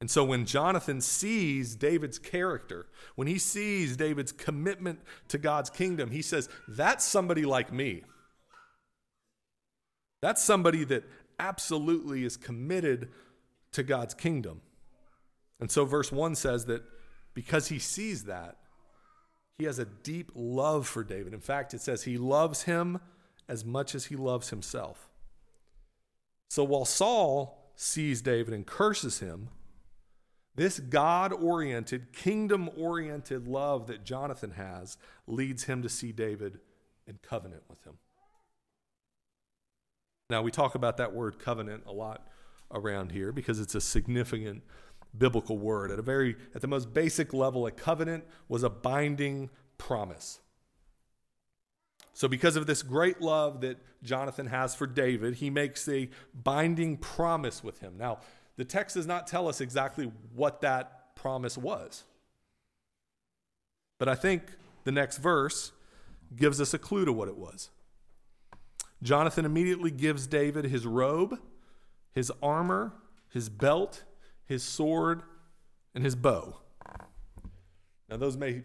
And 0.00 0.10
so 0.10 0.24
when 0.24 0.44
Jonathan 0.44 1.00
sees 1.00 1.74
David's 1.76 2.18
character, 2.18 2.86
when 3.14 3.28
he 3.28 3.38
sees 3.38 3.96
David's 3.96 4.32
commitment 4.32 5.00
to 5.28 5.38
God's 5.38 5.70
kingdom, 5.70 6.10
he 6.10 6.20
says, 6.20 6.48
That's 6.68 7.04
somebody 7.04 7.44
like 7.44 7.72
me. 7.72 8.02
That's 10.20 10.42
somebody 10.42 10.84
that 10.84 11.04
absolutely 11.38 12.24
is 12.24 12.36
committed 12.36 13.10
to 13.72 13.82
God's 13.82 14.14
kingdom. 14.14 14.62
And 15.60 15.70
so 15.70 15.84
verse 15.84 16.10
1 16.10 16.34
says 16.34 16.66
that 16.66 16.82
because 17.34 17.68
he 17.68 17.78
sees 17.78 18.24
that, 18.24 18.56
he 19.58 19.64
has 19.64 19.78
a 19.78 19.84
deep 19.84 20.32
love 20.34 20.86
for 20.86 21.04
David. 21.04 21.32
In 21.32 21.40
fact, 21.40 21.74
it 21.74 21.80
says 21.80 22.02
he 22.02 22.18
loves 22.18 22.62
him 22.62 23.00
as 23.48 23.64
much 23.64 23.94
as 23.94 24.06
he 24.06 24.16
loves 24.16 24.50
himself. 24.50 25.08
So 26.48 26.64
while 26.64 26.84
Saul 26.84 27.72
sees 27.76 28.22
David 28.22 28.54
and 28.54 28.66
curses 28.66 29.20
him, 29.20 29.48
this 30.56 30.78
God 30.78 31.32
oriented, 31.32 32.12
kingdom 32.12 32.70
oriented 32.76 33.48
love 33.48 33.86
that 33.88 34.04
Jonathan 34.04 34.52
has 34.52 34.96
leads 35.26 35.64
him 35.64 35.82
to 35.82 35.88
see 35.88 36.12
David 36.12 36.60
and 37.06 37.20
covenant 37.22 37.62
with 37.68 37.82
him. 37.84 37.94
Now, 40.30 40.42
we 40.42 40.50
talk 40.50 40.74
about 40.74 40.96
that 40.98 41.12
word 41.12 41.38
covenant 41.38 41.84
a 41.86 41.92
lot 41.92 42.28
around 42.72 43.12
here 43.12 43.32
because 43.32 43.60
it's 43.60 43.74
a 43.74 43.80
significant 43.80 44.62
biblical 45.16 45.58
word. 45.58 45.90
At 45.90 45.98
a 45.98 46.02
very 46.02 46.36
at 46.54 46.60
the 46.60 46.66
most 46.66 46.94
basic 46.94 47.32
level, 47.32 47.66
a 47.66 47.70
covenant 47.70 48.24
was 48.48 48.62
a 48.62 48.70
binding 48.70 49.50
promise. 49.76 50.40
So 52.12 52.28
because 52.28 52.56
of 52.56 52.66
this 52.66 52.82
great 52.82 53.20
love 53.20 53.60
that 53.62 53.78
Jonathan 54.02 54.46
has 54.46 54.74
for 54.74 54.86
David, 54.86 55.36
he 55.36 55.50
makes 55.50 55.88
a 55.88 56.08
binding 56.32 56.96
promise 56.96 57.62
with 57.62 57.80
him. 57.80 57.94
Now, 57.98 58.20
the 58.56 58.64
text 58.64 58.94
does 58.94 59.06
not 59.06 59.26
tell 59.26 59.48
us 59.48 59.60
exactly 59.60 60.10
what 60.34 60.60
that 60.60 61.16
promise 61.16 61.58
was. 61.58 62.04
But 63.98 64.08
I 64.08 64.14
think 64.14 64.42
the 64.84 64.92
next 64.92 65.18
verse 65.18 65.72
gives 66.36 66.60
us 66.60 66.74
a 66.74 66.78
clue 66.78 67.04
to 67.04 67.12
what 67.12 67.28
it 67.28 67.36
was. 67.36 67.70
Jonathan 69.02 69.44
immediately 69.44 69.90
gives 69.90 70.26
David 70.26 70.64
his 70.64 70.86
robe, 70.86 71.38
his 72.12 72.32
armor, 72.42 72.92
his 73.30 73.48
belt, 73.48 74.04
his 74.46 74.62
sword, 74.62 75.22
and 75.94 76.04
his 76.04 76.14
bow. 76.14 76.58
Now, 78.08 78.16
those 78.16 78.36
may 78.36 78.62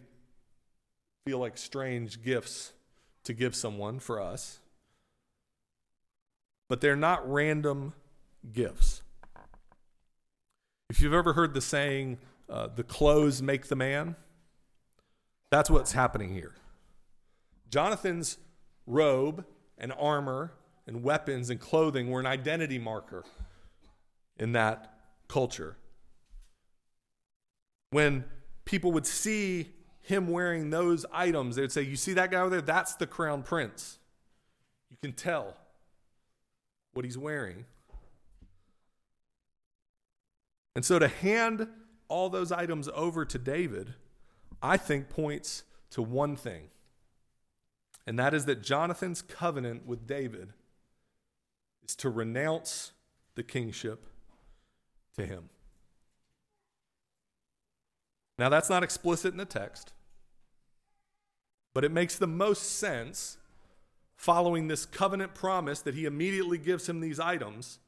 feel 1.26 1.40
like 1.40 1.58
strange 1.58 2.24
gifts 2.24 2.74
to 3.24 3.34
give 3.34 3.56
someone 3.56 4.00
for 4.00 4.22
us, 4.22 4.60
but 6.68 6.82
they're 6.82 6.96
not 6.96 7.30
random 7.30 7.94
gifts. 8.52 9.02
If 10.90 11.02
you've 11.02 11.14
ever 11.14 11.34
heard 11.34 11.54
the 11.54 11.62
saying, 11.62 12.18
uh, 12.50 12.68
the 12.76 12.84
clothes 12.84 13.42
make 13.42 13.68
the 13.68 13.76
man, 13.76 14.16
that's 15.52 15.70
what's 15.70 15.92
happening 15.92 16.34
here. 16.34 16.56
Jonathan's 17.70 18.38
robe 18.88 19.46
and 19.78 19.94
armor 20.00 20.54
and 20.88 21.04
weapons 21.04 21.52
and 21.52 21.60
clothing 21.60 22.10
were 22.10 22.20
an 22.20 22.26
identity 22.26 22.80
marker 22.80 23.24
in 24.38 24.54
that 24.54 24.94
culture. 25.28 25.78
When 27.92 28.26
people 28.66 28.92
would 28.92 29.06
see 29.06 29.70
him 30.02 30.28
wearing 30.28 30.72
those 30.72 31.06
items, 31.12 31.56
they 31.56 31.62
would 31.62 31.72
say, 31.72 31.84
You 31.84 31.96
see 31.96 32.14
that 32.14 32.32
guy 32.32 32.42
over 32.42 32.50
there? 32.50 32.62
That's 32.62 32.96
the 32.96 33.06
crown 33.06 33.44
prince. 33.44 34.00
You 34.90 34.98
can 35.02 35.14
tell 35.14 35.56
what 36.94 37.06
he's 37.06 37.18
wearing. 37.18 37.66
And 40.76 40.86
so 40.86 41.00
to 41.00 41.08
hand 41.08 41.68
all 42.08 42.30
those 42.30 42.52
items 42.52 42.90
over 42.94 43.26
to 43.26 43.38
David, 43.38 43.94
I 44.62 44.78
think 44.78 45.10
points 45.10 45.64
to 45.92 46.02
one 46.02 46.36
thing. 46.36 46.70
And 48.06 48.18
that 48.18 48.34
is 48.34 48.46
that 48.46 48.64
Jonathan's 48.64 49.22
covenant 49.22 49.86
with 49.86 50.08
David 50.08 50.54
is 51.84 51.96
to 51.98 52.10
renounce 52.10 52.92
the 53.36 53.44
kingship 53.44 54.06
to 55.16 55.26
him. 55.26 55.50
Now, 58.38 58.50
that's 58.50 58.70
not 58.70 58.84
explicit 58.84 59.34
in 59.34 59.38
the 59.38 59.46
text, 59.46 59.92
but 61.74 61.84
it 61.84 61.92
makes 61.92 62.16
the 62.16 62.28
most 62.28 62.78
sense 62.78 63.38
following 64.16 64.68
this 64.68 64.86
covenant 64.86 65.36
promise 65.36 65.82
that 65.82 65.94
he 65.94 66.06
immediately 66.06 66.58
gives 66.58 66.88
him 66.88 67.02
these 67.02 67.20
items, 67.20 67.80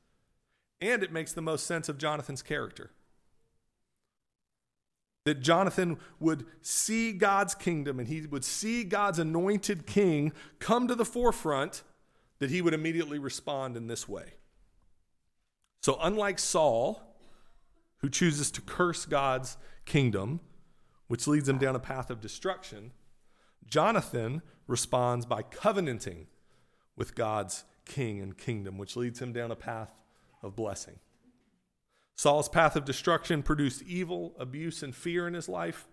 and 0.81 1.03
it 1.03 1.11
makes 1.11 1.31
the 1.31 1.41
most 1.41 1.65
sense 1.65 1.87
of 1.87 1.97
Jonathan's 1.97 2.41
character. 2.41 2.91
That 5.25 5.41
Jonathan 5.41 5.99
would 6.19 6.45
see 6.63 7.13
God's 7.13 7.53
kingdom 7.53 7.99
and 7.99 8.07
he 8.07 8.21
would 8.21 8.43
see 8.43 8.83
God's 8.83 9.19
anointed 9.19 9.85
king 9.85 10.33
come 10.57 10.87
to 10.87 10.95
the 10.95 11.05
forefront, 11.05 11.83
that 12.39 12.49
he 12.49 12.61
would 12.61 12.73
immediately 12.73 13.19
respond 13.19 13.77
in 13.77 13.85
this 13.85 14.09
way. 14.09 14.33
So, 15.81 15.97
unlike 16.01 16.39
Saul, 16.39 17.01
who 17.97 18.09
chooses 18.09 18.49
to 18.51 18.61
curse 18.61 19.05
God's 19.05 19.57
kingdom, 19.85 20.39
which 21.07 21.27
leads 21.27 21.47
him 21.47 21.59
down 21.59 21.75
a 21.75 21.79
path 21.79 22.09
of 22.09 22.19
destruction, 22.19 22.91
Jonathan 23.67 24.41
responds 24.65 25.27
by 25.27 25.43
covenanting 25.43 26.27
with 26.95 27.13
God's 27.13 27.63
king 27.85 28.19
and 28.19 28.35
kingdom, 28.35 28.79
which 28.79 28.95
leads 28.95 29.21
him 29.21 29.33
down 29.33 29.51
a 29.51 29.55
path 29.55 29.93
of 30.41 30.55
blessing. 30.55 30.99
Saul's 32.15 32.49
path 32.49 32.75
of 32.75 32.85
destruction 32.85 33.41
produced 33.41 33.81
evil, 33.83 34.35
abuse, 34.37 34.83
and 34.83 34.95
fear 34.95 35.27
in 35.27 35.33
his 35.33 35.49
life. 35.49 35.87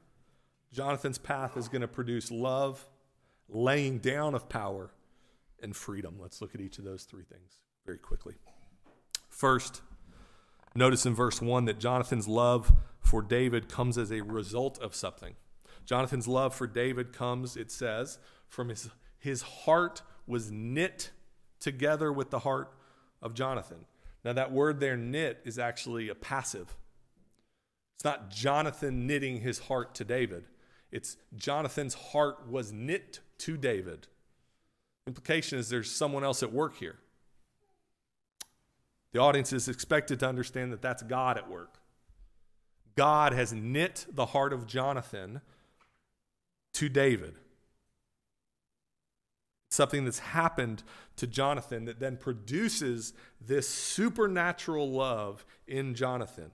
Jonathan's 0.73 1.19
path 1.19 1.57
is 1.57 1.69
going 1.69 1.81
to 1.81 1.89
produce 1.89 2.31
love, 2.31 2.89
laying 3.49 3.99
down 3.99 4.35
of 4.35 4.49
power, 4.49 4.91
and 5.63 5.75
freedom. 5.75 6.17
Let's 6.21 6.41
look 6.41 6.55
at 6.55 6.61
each 6.61 6.79
of 6.79 6.85
those 6.85 7.05
three 7.05 7.25
things 7.25 7.61
very 7.85 7.99
quickly. 7.99 8.35
First, 9.29 9.83
notice 10.75 11.07
in 11.07 11.15
verse 11.15 11.41
1 11.41 11.65
that 11.65 11.79
Jonathan's 11.79 12.29
love 12.29 12.73
for 13.01 13.23
David 13.23 13.69
comes 13.69 13.97
as 13.97 14.13
a 14.13 14.21
result 14.21 14.79
of 14.81 14.95
something. 14.95 15.35
Jonathan's 15.85 16.29
love 16.29 16.55
for 16.55 16.67
David 16.67 17.13
comes, 17.13 17.57
it 17.57 17.71
says, 17.71 18.19
from 18.49 18.69
his, 18.69 18.91
his 19.19 19.43
heart 19.43 20.03
was 20.27 20.51
knit 20.51 21.11
together 21.61 22.13
with 22.13 22.31
the 22.31 22.41
heart 22.41 22.75
of 23.23 23.33
Jonathan. 23.33 23.87
Now, 24.25 24.33
that 24.33 24.53
word 24.53 24.81
there, 24.81 24.97
knit, 24.97 25.41
is 25.45 25.59
actually 25.59 26.09
a 26.09 26.15
passive. 26.15 26.77
It's 27.95 28.05
not 28.05 28.31
Jonathan 28.31 29.07
knitting 29.07 29.41
his 29.41 29.59
heart 29.59 29.95
to 29.97 30.05
David, 30.05 30.45
it's 30.91 31.17
Jonathan's 31.37 31.95
heart 31.95 32.49
was 32.49 32.73
knit 32.73 33.21
to 33.39 33.57
David. 33.57 34.07
Implication 35.07 35.59
is 35.59 35.69
there's 35.69 35.91
someone 35.91 36.23
else 36.23 36.43
at 36.43 36.53
work 36.53 36.77
here. 36.77 36.99
The 39.13 39.21
audience 39.21 39.53
is 39.53 39.69
expected 39.69 40.21
to 40.21 40.29
understand 40.29 40.73
that 40.73 40.83
that's 40.83 41.03
God 41.03 41.39
at 41.39 41.49
work. 41.49 41.79
God 42.95 43.33
has 43.33 43.53
knit 43.53 44.07
the 44.13 44.27
heart 44.27 44.53
of 44.53 44.67
Jonathan 44.67 45.41
to 46.75 46.89
David. 46.89 47.37
Something 49.71 50.05
that's 50.05 50.21
happened 50.21 50.83
to 51.17 51.27
Jonathan 51.27 51.85
that 51.85 52.01
then 52.01 52.17
produces 52.17 53.13
this 53.41 53.69
supernatural 53.69 54.91
love 54.91 55.45
in 55.67 55.95
Jonathan. 55.95 56.53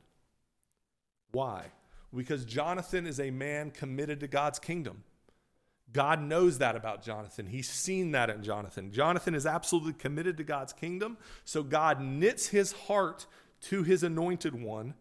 Why? 1.31 1.67
Because 2.15 2.45
Jonathan 2.45 3.07
is 3.07 3.21
a 3.21 3.31
man 3.31 3.71
committed 3.71 4.21
to 4.21 4.29
God's 4.29 4.59
kingdom. 4.59 5.05
God 5.93 6.21
knows 6.21 6.59
that 6.59 6.75
about 6.75 7.03
Jonathan. 7.03 7.47
He's 7.47 7.69
seen 7.69 8.13
that 8.13 8.31
in 8.31 8.43
Jonathan. 8.43 8.91
Jonathan 8.91 9.35
is 9.35 9.47
absolutely 9.47 9.93
committed 9.93 10.37
to 10.39 10.45
God's 10.45 10.73
kingdom. 10.73 11.17
So 11.45 11.63
God 11.63 12.01
knits 12.01 12.49
his 12.49 12.73
heart 12.73 13.27
to 13.63 13.85
his 13.85 14.03
anointed 14.03 14.61
one, 14.61 14.95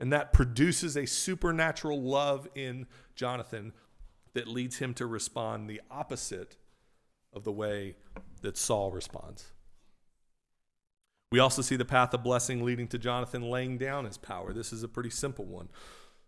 and 0.00 0.12
that 0.12 0.32
produces 0.32 0.96
a 0.96 1.06
supernatural 1.06 2.02
love 2.02 2.48
in 2.54 2.86
Jonathan 3.14 3.72
that 4.34 4.48
leads 4.48 4.78
him 4.78 4.94
to 4.94 5.06
respond 5.06 5.68
the 5.68 5.80
opposite 5.90 6.56
of 7.32 7.44
the 7.44 7.52
way 7.52 7.96
that 8.42 8.56
Saul 8.56 8.90
responds. 8.90 9.52
We 11.32 11.38
also 11.38 11.62
see 11.62 11.76
the 11.76 11.84
path 11.84 12.12
of 12.12 12.24
blessing 12.24 12.64
leading 12.64 12.88
to 12.88 12.98
Jonathan 12.98 13.42
laying 13.42 13.78
down 13.78 14.04
his 14.04 14.18
power. 14.18 14.52
This 14.52 14.72
is 14.72 14.82
a 14.82 14.88
pretty 14.88 15.10
simple 15.10 15.44
one. 15.44 15.68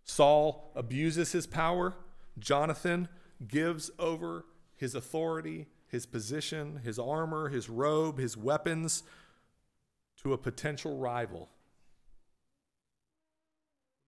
Saul 0.05 0.71
abuses 0.77 1.33
his 1.33 1.47
power. 1.47 1.95
Jonathan 2.39 3.09
gives 3.47 3.91
over 3.99 4.45
his 4.77 4.95
authority, 4.95 5.67
his 5.89 6.07
position, 6.07 6.81
his 6.85 6.99
armor, 6.99 7.49
his 7.49 7.69
robe, 7.69 8.19
his 8.19 8.37
weapons 8.37 9.03
to 10.23 10.33
a 10.33 10.39
potential 10.39 10.99
rival. 10.99 11.49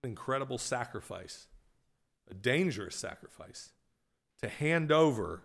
Incredible 0.03 0.57
sacrifice, 0.57 1.47
a 2.29 2.33
dangerous 2.33 2.95
sacrifice 2.95 3.71
to 4.41 4.47
hand 4.47 4.91
over 4.91 5.43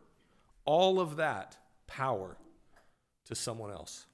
all 0.65 1.01
of 1.01 1.17
that 1.17 1.57
power 1.87 2.37
to 3.27 3.35
someone 3.35 3.71
else. 3.71 4.07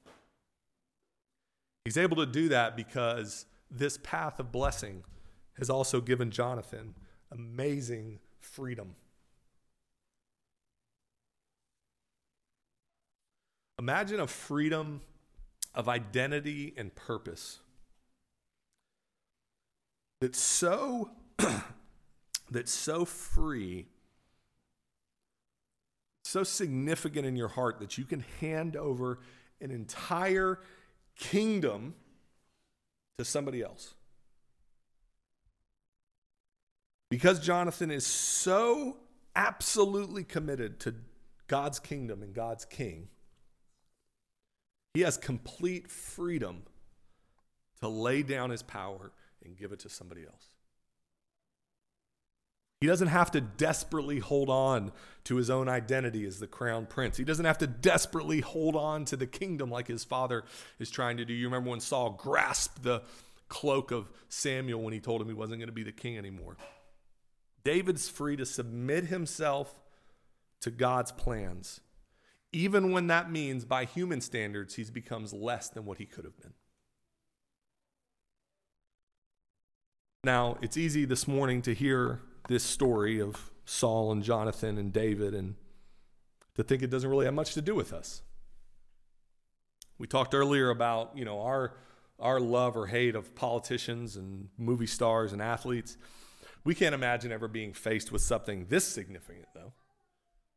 He's 1.85 1.96
able 1.96 2.16
to 2.16 2.26
do 2.26 2.48
that 2.48 2.76
because 2.76 3.46
this 3.70 3.98
path 3.98 4.40
of 4.40 4.50
blessing 4.52 5.04
has 5.59 5.70
also 5.70 6.00
given 6.00 6.30
Jonathan 6.30 6.94
amazing 7.30 8.18
freedom. 8.40 8.94
Imagine 13.78 14.20
a 14.20 14.26
freedom 14.26 15.02
of 15.74 15.88
identity 15.88 16.72
and 16.76 16.94
purpose 16.94 17.59
that's 20.20 20.40
so 20.40 21.11
that's 22.50 22.72
so 22.72 23.04
free 23.04 23.87
so 26.26 26.42
significant 26.42 27.26
in 27.26 27.36
your 27.36 27.48
heart 27.48 27.78
that 27.80 27.96
you 27.96 28.04
can 28.04 28.24
hand 28.40 28.76
over 28.76 29.20
an 29.60 29.70
entire 29.70 30.58
kingdom 31.16 31.94
to 33.18 33.24
somebody 33.24 33.62
else. 33.62 33.94
Because 37.10 37.38
Jonathan 37.40 37.90
is 37.90 38.04
so 38.04 38.96
absolutely 39.34 40.24
committed 40.24 40.80
to 40.80 40.94
God's 41.46 41.78
kingdom 41.78 42.22
and 42.22 42.34
God's 42.34 42.64
king, 42.64 43.08
he 44.94 45.02
has 45.02 45.16
complete 45.16 45.90
freedom 45.90 46.62
to 47.80 47.88
lay 47.88 48.22
down 48.22 48.50
his 48.50 48.62
power 48.62 49.12
and 49.44 49.56
give 49.56 49.72
it 49.72 49.78
to 49.80 49.88
somebody 49.88 50.24
else. 50.24 50.55
He 52.80 52.86
doesn't 52.86 53.08
have 53.08 53.30
to 53.30 53.40
desperately 53.40 54.18
hold 54.18 54.50
on 54.50 54.92
to 55.24 55.36
his 55.36 55.48
own 55.48 55.68
identity 55.68 56.26
as 56.26 56.38
the 56.38 56.46
crown 56.46 56.86
prince. 56.86 57.16
He 57.16 57.24
doesn't 57.24 57.44
have 57.44 57.58
to 57.58 57.66
desperately 57.66 58.40
hold 58.40 58.76
on 58.76 59.06
to 59.06 59.16
the 59.16 59.26
kingdom 59.26 59.70
like 59.70 59.88
his 59.88 60.04
father 60.04 60.44
is 60.78 60.90
trying 60.90 61.16
to 61.16 61.24
do. 61.24 61.32
You 61.32 61.46
remember 61.46 61.70
when 61.70 61.80
Saul 61.80 62.10
grasped 62.10 62.82
the 62.82 63.02
cloak 63.48 63.92
of 63.92 64.10
Samuel 64.28 64.82
when 64.82 64.92
he 64.92 65.00
told 65.00 65.22
him 65.22 65.28
he 65.28 65.34
wasn't 65.34 65.58
going 65.58 65.68
to 65.68 65.72
be 65.72 65.84
the 65.84 65.92
king 65.92 66.18
anymore. 66.18 66.56
David's 67.64 68.08
free 68.08 68.36
to 68.36 68.44
submit 68.44 69.06
himself 69.06 69.74
to 70.60 70.70
God's 70.70 71.12
plans, 71.12 71.80
even 72.52 72.92
when 72.92 73.06
that 73.08 73.30
means, 73.30 73.64
by 73.64 73.84
human 73.84 74.20
standards, 74.20 74.74
he 74.74 74.84
becomes 74.84 75.32
less 75.32 75.68
than 75.68 75.84
what 75.84 75.98
he 75.98 76.06
could 76.06 76.24
have 76.24 76.36
been. 76.38 76.54
Now, 80.24 80.58
it's 80.60 80.76
easy 80.76 81.04
this 81.04 81.28
morning 81.28 81.62
to 81.62 81.74
hear 81.74 82.20
this 82.48 82.64
story 82.64 83.20
of 83.20 83.50
Saul 83.64 84.12
and 84.12 84.22
Jonathan 84.22 84.78
and 84.78 84.92
David 84.92 85.35
and 85.35 85.56
to 86.54 86.62
think 86.62 86.82
it 86.82 86.90
doesn't 86.90 87.09
really 87.09 87.26
have 87.26 87.35
much 87.35 87.54
to 87.54 87.62
do 87.62 87.74
with 87.74 87.92
us. 87.92 88.22
We 89.98 90.06
talked 90.06 90.35
earlier 90.35 90.70
about, 90.70 91.16
you 91.16 91.24
know, 91.24 91.40
our 91.40 91.74
our 92.18 92.40
love 92.40 92.78
or 92.78 92.87
hate 92.87 93.14
of 93.14 93.35
politicians 93.35 94.16
and 94.16 94.48
movie 94.56 94.87
stars 94.87 95.35
and 95.35 95.42
athletes. 95.42 95.98
We 96.64 96.74
can't 96.74 96.94
imagine 96.94 97.30
ever 97.30 97.46
being 97.46 97.74
faced 97.74 98.11
with 98.11 98.22
something 98.22 98.66
this 98.68 98.87
significant 98.87 99.46
though. 99.54 99.72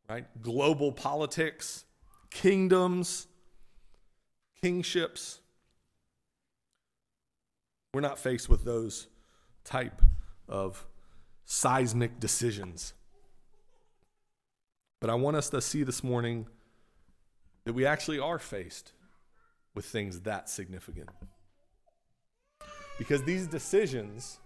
Right? 0.10 0.26
Global 0.42 0.92
politics, 0.92 1.86
kingdoms, 2.32 3.28
kingships. 4.62 5.40
We're 7.94 8.02
not 8.02 8.20
faced 8.20 8.50
with 8.50 8.64
those 8.64 9.08
type 9.64 10.02
of 10.48 10.86
seismic 11.52 12.20
decisions. 12.20 12.94
But 15.02 15.10
I 15.10 15.16
want 15.16 15.36
us 15.36 15.50
to 15.50 15.62
see 15.62 15.82
this 15.82 16.04
morning 16.04 16.46
that 17.66 17.74
we 17.74 17.88
actually 17.88 18.20
are 18.20 18.38
faced 18.38 18.92
with 19.74 19.86
things 19.86 20.22
that 20.22 20.48
significant. 20.48 21.10
Because 23.00 23.24
these 23.24 23.48
decisions 23.48 24.38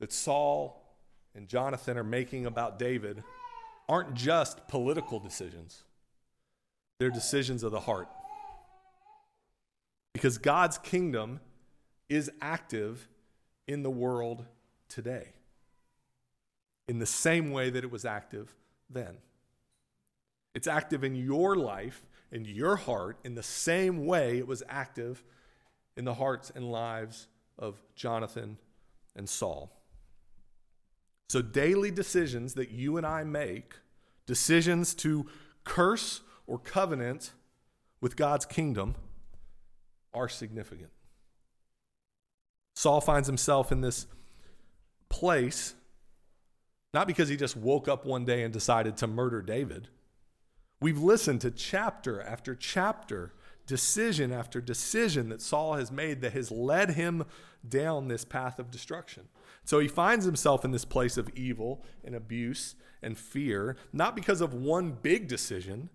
that 0.00 0.12
Saul 0.12 0.82
and 1.36 1.46
Jonathan 1.46 1.96
are 1.96 2.04
making 2.04 2.44
about 2.44 2.76
David 2.76 3.22
aren't 3.88 4.14
just 4.14 4.66
political 4.66 5.20
decisions, 5.20 5.84
they're 6.98 7.08
decisions 7.08 7.62
of 7.62 7.70
the 7.70 7.80
heart. 7.80 8.08
Because 10.12 10.38
God's 10.38 10.78
kingdom 10.78 11.38
is 12.08 12.32
active 12.40 13.06
in 13.68 13.84
the 13.84 13.90
world 13.90 14.44
today 14.88 15.35
in 16.88 16.98
the 16.98 17.06
same 17.06 17.50
way 17.50 17.70
that 17.70 17.84
it 17.84 17.90
was 17.90 18.04
active 18.04 18.54
then. 18.88 19.16
It's 20.54 20.66
active 20.66 21.04
in 21.04 21.14
your 21.14 21.56
life, 21.56 22.02
in 22.32 22.44
your 22.44 22.76
heart, 22.76 23.18
in 23.24 23.34
the 23.34 23.42
same 23.42 24.06
way 24.06 24.38
it 24.38 24.46
was 24.46 24.62
active 24.68 25.22
in 25.96 26.04
the 26.04 26.14
hearts 26.14 26.50
and 26.54 26.70
lives 26.70 27.28
of 27.58 27.80
Jonathan 27.94 28.58
and 29.14 29.28
Saul. 29.28 29.70
So, 31.28 31.42
daily 31.42 31.90
decisions 31.90 32.54
that 32.54 32.70
you 32.70 32.96
and 32.96 33.06
I 33.06 33.24
make, 33.24 33.74
decisions 34.26 34.94
to 34.96 35.26
curse 35.64 36.20
or 36.46 36.58
covenant 36.58 37.32
with 38.00 38.16
God's 38.16 38.46
kingdom, 38.46 38.94
are 40.14 40.28
significant. 40.28 40.90
Saul 42.74 43.00
finds 43.00 43.26
himself 43.26 43.72
in 43.72 43.80
this 43.80 44.06
place 45.08 45.74
not 46.96 47.06
because 47.06 47.28
he 47.28 47.36
just 47.36 47.58
woke 47.58 47.88
up 47.88 48.06
one 48.06 48.24
day 48.24 48.42
and 48.42 48.54
decided 48.54 48.96
to 48.96 49.06
murder 49.06 49.42
David. 49.42 49.88
We've 50.80 50.98
listened 50.98 51.42
to 51.42 51.50
chapter 51.50 52.22
after 52.22 52.54
chapter, 52.54 53.34
decision 53.66 54.32
after 54.32 54.62
decision 54.62 55.28
that 55.28 55.42
Saul 55.42 55.74
has 55.74 55.92
made 55.92 56.22
that 56.22 56.32
has 56.32 56.50
led 56.50 56.92
him 56.92 57.26
down 57.68 58.08
this 58.08 58.24
path 58.24 58.58
of 58.58 58.70
destruction. 58.70 59.24
So 59.62 59.78
he 59.78 59.88
finds 59.88 60.24
himself 60.24 60.64
in 60.64 60.70
this 60.70 60.86
place 60.86 61.18
of 61.18 61.28
evil 61.36 61.84
and 62.02 62.14
abuse 62.14 62.76
and 63.02 63.18
fear, 63.18 63.76
not 63.92 64.16
because 64.16 64.40
of 64.40 64.54
one 64.54 64.92
big 64.92 65.28
decision, 65.28 65.90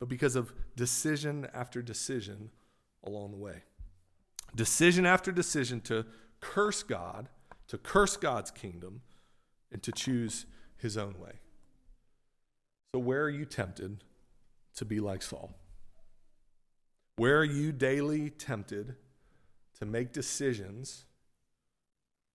but 0.00 0.08
because 0.08 0.34
of 0.34 0.52
decision 0.74 1.46
after 1.54 1.80
decision 1.80 2.50
along 3.04 3.30
the 3.30 3.36
way. 3.36 3.62
Decision 4.56 5.06
after 5.06 5.30
decision 5.30 5.80
to 5.82 6.06
curse 6.40 6.82
God, 6.82 7.28
to 7.68 7.78
curse 7.78 8.16
God's 8.16 8.50
kingdom, 8.50 9.02
and 9.74 9.82
to 9.82 9.92
choose 9.92 10.46
his 10.78 10.96
own 10.96 11.18
way. 11.18 11.32
So, 12.94 13.00
where 13.00 13.24
are 13.24 13.30
you 13.30 13.44
tempted 13.44 14.04
to 14.76 14.84
be 14.84 15.00
like 15.00 15.20
Saul? 15.20 15.52
Where 17.16 17.38
are 17.38 17.44
you 17.44 17.72
daily 17.72 18.30
tempted 18.30 18.94
to 19.78 19.84
make 19.84 20.12
decisions 20.12 21.04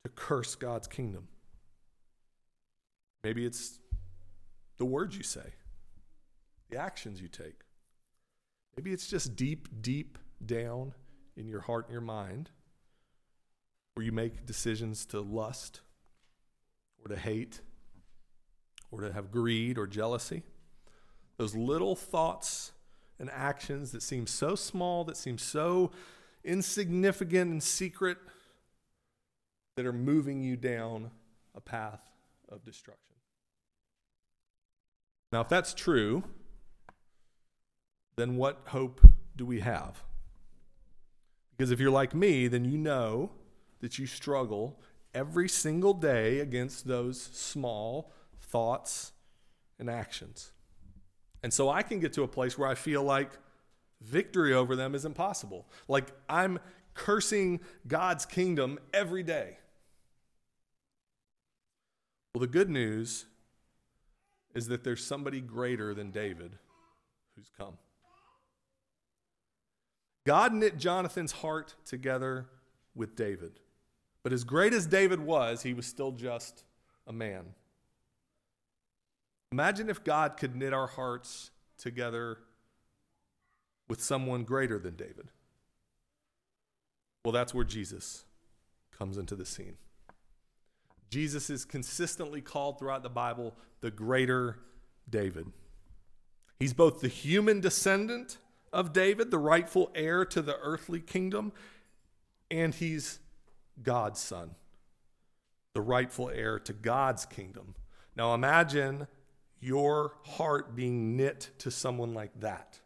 to 0.04 0.12
curse 0.12 0.56
God's 0.56 0.88
kingdom? 0.88 1.30
Maybe 3.24 3.46
it's 3.46 3.80
the 4.78 4.86
words 4.86 5.18
you 5.18 5.24
say, 5.24 5.54
the 6.70 6.78
actions 6.78 7.22
you 7.22 7.30
take. 7.30 7.62
Maybe 8.76 8.92
it's 8.92 9.08
just 9.08 9.36
deep, 9.36 9.68
deep 9.82 10.18
down 10.46 10.94
in 11.36 11.48
your 11.48 11.62
heart 11.62 11.86
and 11.86 11.94
your 11.94 12.02
mind 12.02 12.50
where 13.96 14.06
you 14.06 14.12
make 14.12 14.46
decisions 14.46 15.06
to 15.08 15.20
lust 15.20 15.82
or 17.04 17.10
to 17.10 17.18
hate 17.18 17.62
or 18.92 19.02
to 19.02 19.14
have 19.14 19.32
greed 19.32 19.78
or 19.78 19.88
jealousy. 19.88 20.44
Those 21.38 21.56
little 21.56 21.96
thoughts 21.96 22.72
and 23.20 23.30
actions 23.30 23.92
that 23.92 24.02
seem 24.02 24.28
so 24.28 24.56
small, 24.56 25.04
that 25.06 25.18
seem 25.18 25.38
so 25.38 25.92
insignificant 26.44 27.52
and 27.52 27.62
secret, 27.64 28.18
that 29.76 29.86
are 29.86 29.94
moving 29.94 30.42
you 30.42 30.58
down 30.58 31.12
a 31.56 31.62
path 31.62 32.02
of 32.50 32.64
destruction. 32.66 33.16
Now, 35.32 35.42
if 35.42 35.50
that's 35.50 35.74
true, 35.74 36.24
then 38.16 38.36
what 38.36 38.62
hope 38.68 39.02
do 39.36 39.46
we 39.46 39.60
have? 39.62 40.04
Because 41.56 41.72
if 41.72 41.80
you're 41.80 41.92
like 41.92 42.16
me, 42.16 42.48
then 42.48 42.66
you 42.66 42.78
know 42.78 43.32
that 43.82 44.00
you 44.00 44.08
struggle 44.08 44.80
every 45.14 45.50
single 45.50 45.94
day 45.94 46.40
against 46.40 46.88
those 46.88 47.22
small 47.22 48.12
thoughts 48.40 49.12
and 49.78 49.90
actions. 49.90 50.52
And 51.42 51.54
so 51.54 51.70
I 51.70 51.84
can 51.84 52.00
get 52.00 52.14
to 52.14 52.24
a 52.24 52.28
place 52.28 52.58
where 52.58 52.68
I 52.68 52.76
feel 52.76 53.04
like 53.04 53.32
victory 54.02 54.54
over 54.54 54.76
them 54.76 54.96
is 54.96 55.06
impossible. 55.06 55.68
Like 55.88 56.12
I'm 56.28 56.60
cursing 56.94 57.62
God's 57.88 58.26
kingdom 58.26 58.80
every 58.94 59.24
day. 59.24 59.58
Well, 62.34 62.42
the 62.42 62.48
good 62.48 62.70
news 62.70 63.26
is 64.54 64.68
that 64.68 64.84
there's 64.84 65.04
somebody 65.04 65.42
greater 65.42 65.94
than 65.94 66.12
David 66.12 66.58
who's 67.36 67.50
come. 67.58 67.78
God 70.26 70.54
knit 70.54 70.78
Jonathan's 70.78 71.32
heart 71.32 71.76
together 71.86 72.48
with 72.94 73.16
David. 73.16 73.60
But 74.30 74.36
as 74.36 74.44
great 74.44 74.74
as 74.74 74.86
David 74.86 75.22
was, 75.22 75.64
he 75.64 75.74
was 75.74 75.88
still 75.88 76.12
just 76.12 76.64
a 77.08 77.12
man. 77.12 77.46
Imagine 79.52 79.90
if 79.90 80.04
God 80.04 80.38
could 80.38 80.56
knit 80.56 80.72
our 80.72 80.86
hearts 80.86 81.50
together 81.80 82.38
with 83.88 84.04
someone 84.04 84.44
greater 84.44 84.78
than 84.78 84.96
David. 84.96 85.30
Well, 87.26 87.32
that's 87.32 87.56
where 87.56 87.64
Jesus 87.66 88.26
comes 88.96 89.18
into 89.18 89.36
the 89.36 89.48
scene. 89.48 89.78
Jesus 91.10 91.50
is 91.50 91.66
consistently 91.66 92.40
called 92.40 92.78
throughout 92.78 93.02
the 93.02 93.10
Bible 93.10 93.56
the 93.82 93.90
greater 93.90 94.60
David. 95.10 95.48
He's 96.60 96.76
both 96.76 97.02
the 97.02 97.08
human 97.08 97.62
descendant 97.62 98.38
of 98.72 98.94
David, 98.94 99.32
the 99.32 99.40
rightful 99.40 99.90
heir 99.96 100.24
to 100.26 100.44
the 100.44 100.60
earthly 100.60 101.00
kingdom, 101.00 101.52
and 102.52 102.76
he's 102.76 103.18
God's 103.84 104.20
son, 104.20 104.56
the 105.74 105.82
rightful 105.82 106.30
heir 106.30 106.60
to 106.60 106.74
God's 106.74 107.26
kingdom. 107.26 107.76
Now 108.16 108.34
imagine 108.34 109.08
your 109.60 110.14
heart 110.24 110.76
being 110.76 111.16
knit 111.16 111.50
to 111.60 111.72
someone 111.72 112.14
like 112.14 112.40
that. 112.40 112.80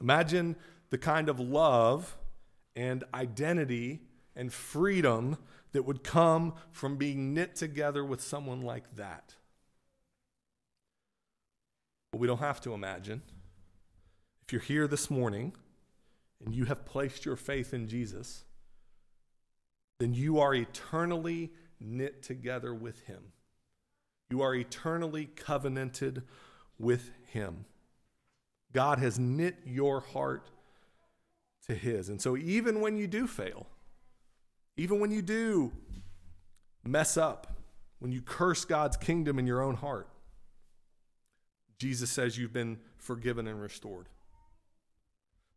Imagine 0.00 0.56
the 0.90 0.98
kind 0.98 1.28
of 1.28 1.40
love 1.40 2.16
and 2.76 3.04
identity 3.12 4.00
and 4.36 4.52
freedom 4.52 5.36
that 5.72 5.82
would 5.82 6.04
come 6.04 6.54
from 6.70 6.96
being 6.96 7.34
knit 7.34 7.56
together 7.56 8.04
with 8.04 8.20
someone 8.20 8.62
like 8.62 8.96
that. 8.96 9.34
But 12.12 12.20
we 12.20 12.26
don't 12.26 12.38
have 12.38 12.60
to 12.62 12.72
imagine. 12.72 13.22
If 14.46 14.52
you're 14.52 14.62
here 14.62 14.86
this 14.86 15.10
morning 15.10 15.52
and 16.44 16.54
you 16.54 16.64
have 16.66 16.86
placed 16.86 17.26
your 17.26 17.36
faith 17.36 17.74
in 17.74 17.88
Jesus, 17.88 18.44
then 19.98 20.14
you 20.14 20.38
are 20.38 20.54
eternally 20.54 21.50
knit 21.80 22.22
together 22.22 22.72
with 22.74 23.02
Him. 23.02 23.32
You 24.30 24.42
are 24.42 24.54
eternally 24.54 25.26
covenanted 25.26 26.22
with 26.78 27.10
Him. 27.26 27.64
God 28.72 28.98
has 28.98 29.18
knit 29.18 29.56
your 29.64 30.00
heart 30.00 30.50
to 31.66 31.74
His. 31.74 32.08
And 32.08 32.20
so, 32.20 32.36
even 32.36 32.80
when 32.80 32.96
you 32.96 33.06
do 33.06 33.26
fail, 33.26 33.66
even 34.76 35.00
when 35.00 35.10
you 35.10 35.22
do 35.22 35.72
mess 36.84 37.16
up, 37.16 37.58
when 37.98 38.12
you 38.12 38.22
curse 38.22 38.64
God's 38.64 38.96
kingdom 38.96 39.38
in 39.38 39.46
your 39.46 39.60
own 39.60 39.74
heart, 39.74 40.08
Jesus 41.78 42.10
says 42.10 42.38
you've 42.38 42.52
been 42.52 42.78
forgiven 42.96 43.46
and 43.46 43.60
restored. 43.60 44.08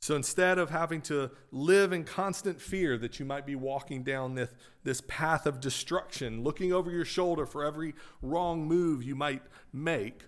So 0.01 0.15
instead 0.15 0.57
of 0.57 0.71
having 0.71 1.01
to 1.03 1.29
live 1.51 1.93
in 1.93 2.05
constant 2.05 2.59
fear 2.59 2.97
that 2.97 3.19
you 3.19 3.25
might 3.25 3.45
be 3.45 3.55
walking 3.55 4.01
down 4.01 4.33
this, 4.33 4.49
this 4.83 5.01
path 5.07 5.45
of 5.45 5.59
destruction, 5.59 6.43
looking 6.43 6.73
over 6.73 6.89
your 6.89 7.05
shoulder 7.05 7.45
for 7.45 7.63
every 7.63 7.93
wrong 8.23 8.67
move 8.67 9.03
you 9.03 9.15
might 9.15 9.43
make, 9.71 10.23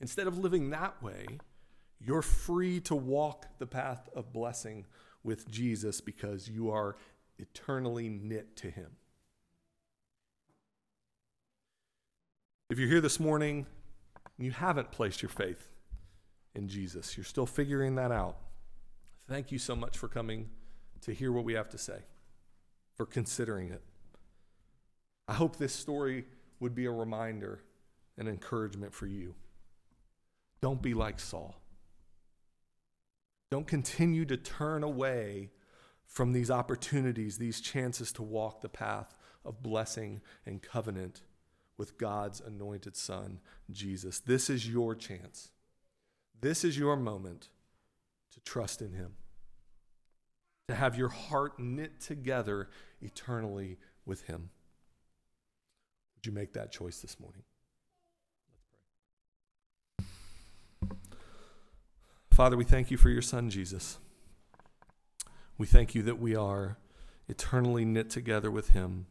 instead 0.00 0.28
of 0.28 0.38
living 0.38 0.70
that 0.70 1.02
way, 1.02 1.26
you're 2.00 2.22
free 2.22 2.78
to 2.80 2.94
walk 2.94 3.46
the 3.58 3.66
path 3.66 4.08
of 4.14 4.32
blessing 4.32 4.86
with 5.24 5.50
Jesus 5.50 6.00
because 6.00 6.48
you 6.48 6.70
are 6.70 6.96
eternally 7.38 8.08
knit 8.08 8.54
to 8.58 8.70
Him. 8.70 8.92
If 12.70 12.78
you're 12.78 12.88
here 12.88 13.00
this 13.00 13.18
morning 13.18 13.66
and 14.36 14.46
you 14.46 14.52
haven't 14.52 14.92
placed 14.92 15.20
your 15.20 15.30
faith 15.30 15.68
in 16.54 16.68
Jesus, 16.68 17.16
you're 17.16 17.24
still 17.24 17.46
figuring 17.46 17.96
that 17.96 18.12
out. 18.12 18.36
Thank 19.26 19.50
you 19.52 19.58
so 19.58 19.74
much 19.74 19.96
for 19.96 20.08
coming 20.08 20.50
to 21.02 21.12
hear 21.12 21.32
what 21.32 21.44
we 21.44 21.54
have 21.54 21.70
to 21.70 21.78
say, 21.78 22.00
for 22.94 23.06
considering 23.06 23.70
it. 23.70 23.82
I 25.26 25.32
hope 25.32 25.56
this 25.56 25.74
story 25.74 26.26
would 26.60 26.74
be 26.74 26.84
a 26.84 26.90
reminder 26.90 27.60
and 28.18 28.28
encouragement 28.28 28.92
for 28.92 29.06
you. 29.06 29.34
Don't 30.60 30.82
be 30.82 30.94
like 30.94 31.20
Saul. 31.20 31.56
Don't 33.50 33.66
continue 33.66 34.24
to 34.26 34.36
turn 34.36 34.82
away 34.82 35.50
from 36.06 36.32
these 36.32 36.50
opportunities, 36.50 37.38
these 37.38 37.60
chances 37.60 38.12
to 38.12 38.22
walk 38.22 38.60
the 38.60 38.68
path 38.68 39.16
of 39.44 39.62
blessing 39.62 40.20
and 40.44 40.62
covenant 40.62 41.22
with 41.76 41.98
God's 41.98 42.40
anointed 42.40 42.96
Son, 42.96 43.40
Jesus. 43.70 44.20
This 44.20 44.48
is 44.48 44.68
your 44.68 44.94
chance. 44.94 45.50
This 46.40 46.64
is 46.64 46.78
your 46.78 46.96
moment 46.96 47.48
to 48.34 48.40
trust 48.40 48.82
in 48.82 48.92
Him. 48.92 49.14
to 50.68 50.74
have 50.74 50.96
your 50.96 51.10
heart 51.10 51.58
knit 51.58 52.00
together 52.00 52.70
eternally 53.02 53.76
with 54.06 54.22
Him. 54.22 54.48
Would 56.16 56.26
you 56.26 56.32
make 56.32 56.54
that 56.54 56.72
choice 56.72 57.00
this 57.00 57.18
morning? 57.20 57.42
Father, 62.32 62.56
we 62.56 62.64
thank 62.64 62.90
you 62.90 62.96
for 62.96 63.10
your 63.10 63.22
Son, 63.22 63.50
Jesus. 63.50 63.98
We 65.58 65.66
thank 65.66 65.94
you 65.94 66.02
that 66.02 66.18
we 66.18 66.34
are 66.34 66.78
eternally 67.28 67.84
knit 67.84 68.08
together 68.10 68.50
with 68.50 68.70
Him. 68.70 69.06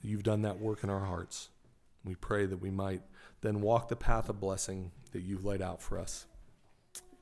You've 0.00 0.24
done 0.24 0.42
that 0.42 0.58
work 0.58 0.82
in 0.82 0.90
our 0.90 1.04
hearts. 1.04 1.50
We 2.04 2.14
pray 2.16 2.46
that 2.46 2.56
we 2.56 2.70
might 2.70 3.02
then 3.42 3.60
walk 3.60 3.88
the 3.88 3.96
path 3.96 4.28
of 4.28 4.40
blessing 4.40 4.90
that 5.12 5.20
you've 5.20 5.44
laid 5.44 5.62
out 5.62 5.80
for 5.80 5.98
us. 5.98 6.26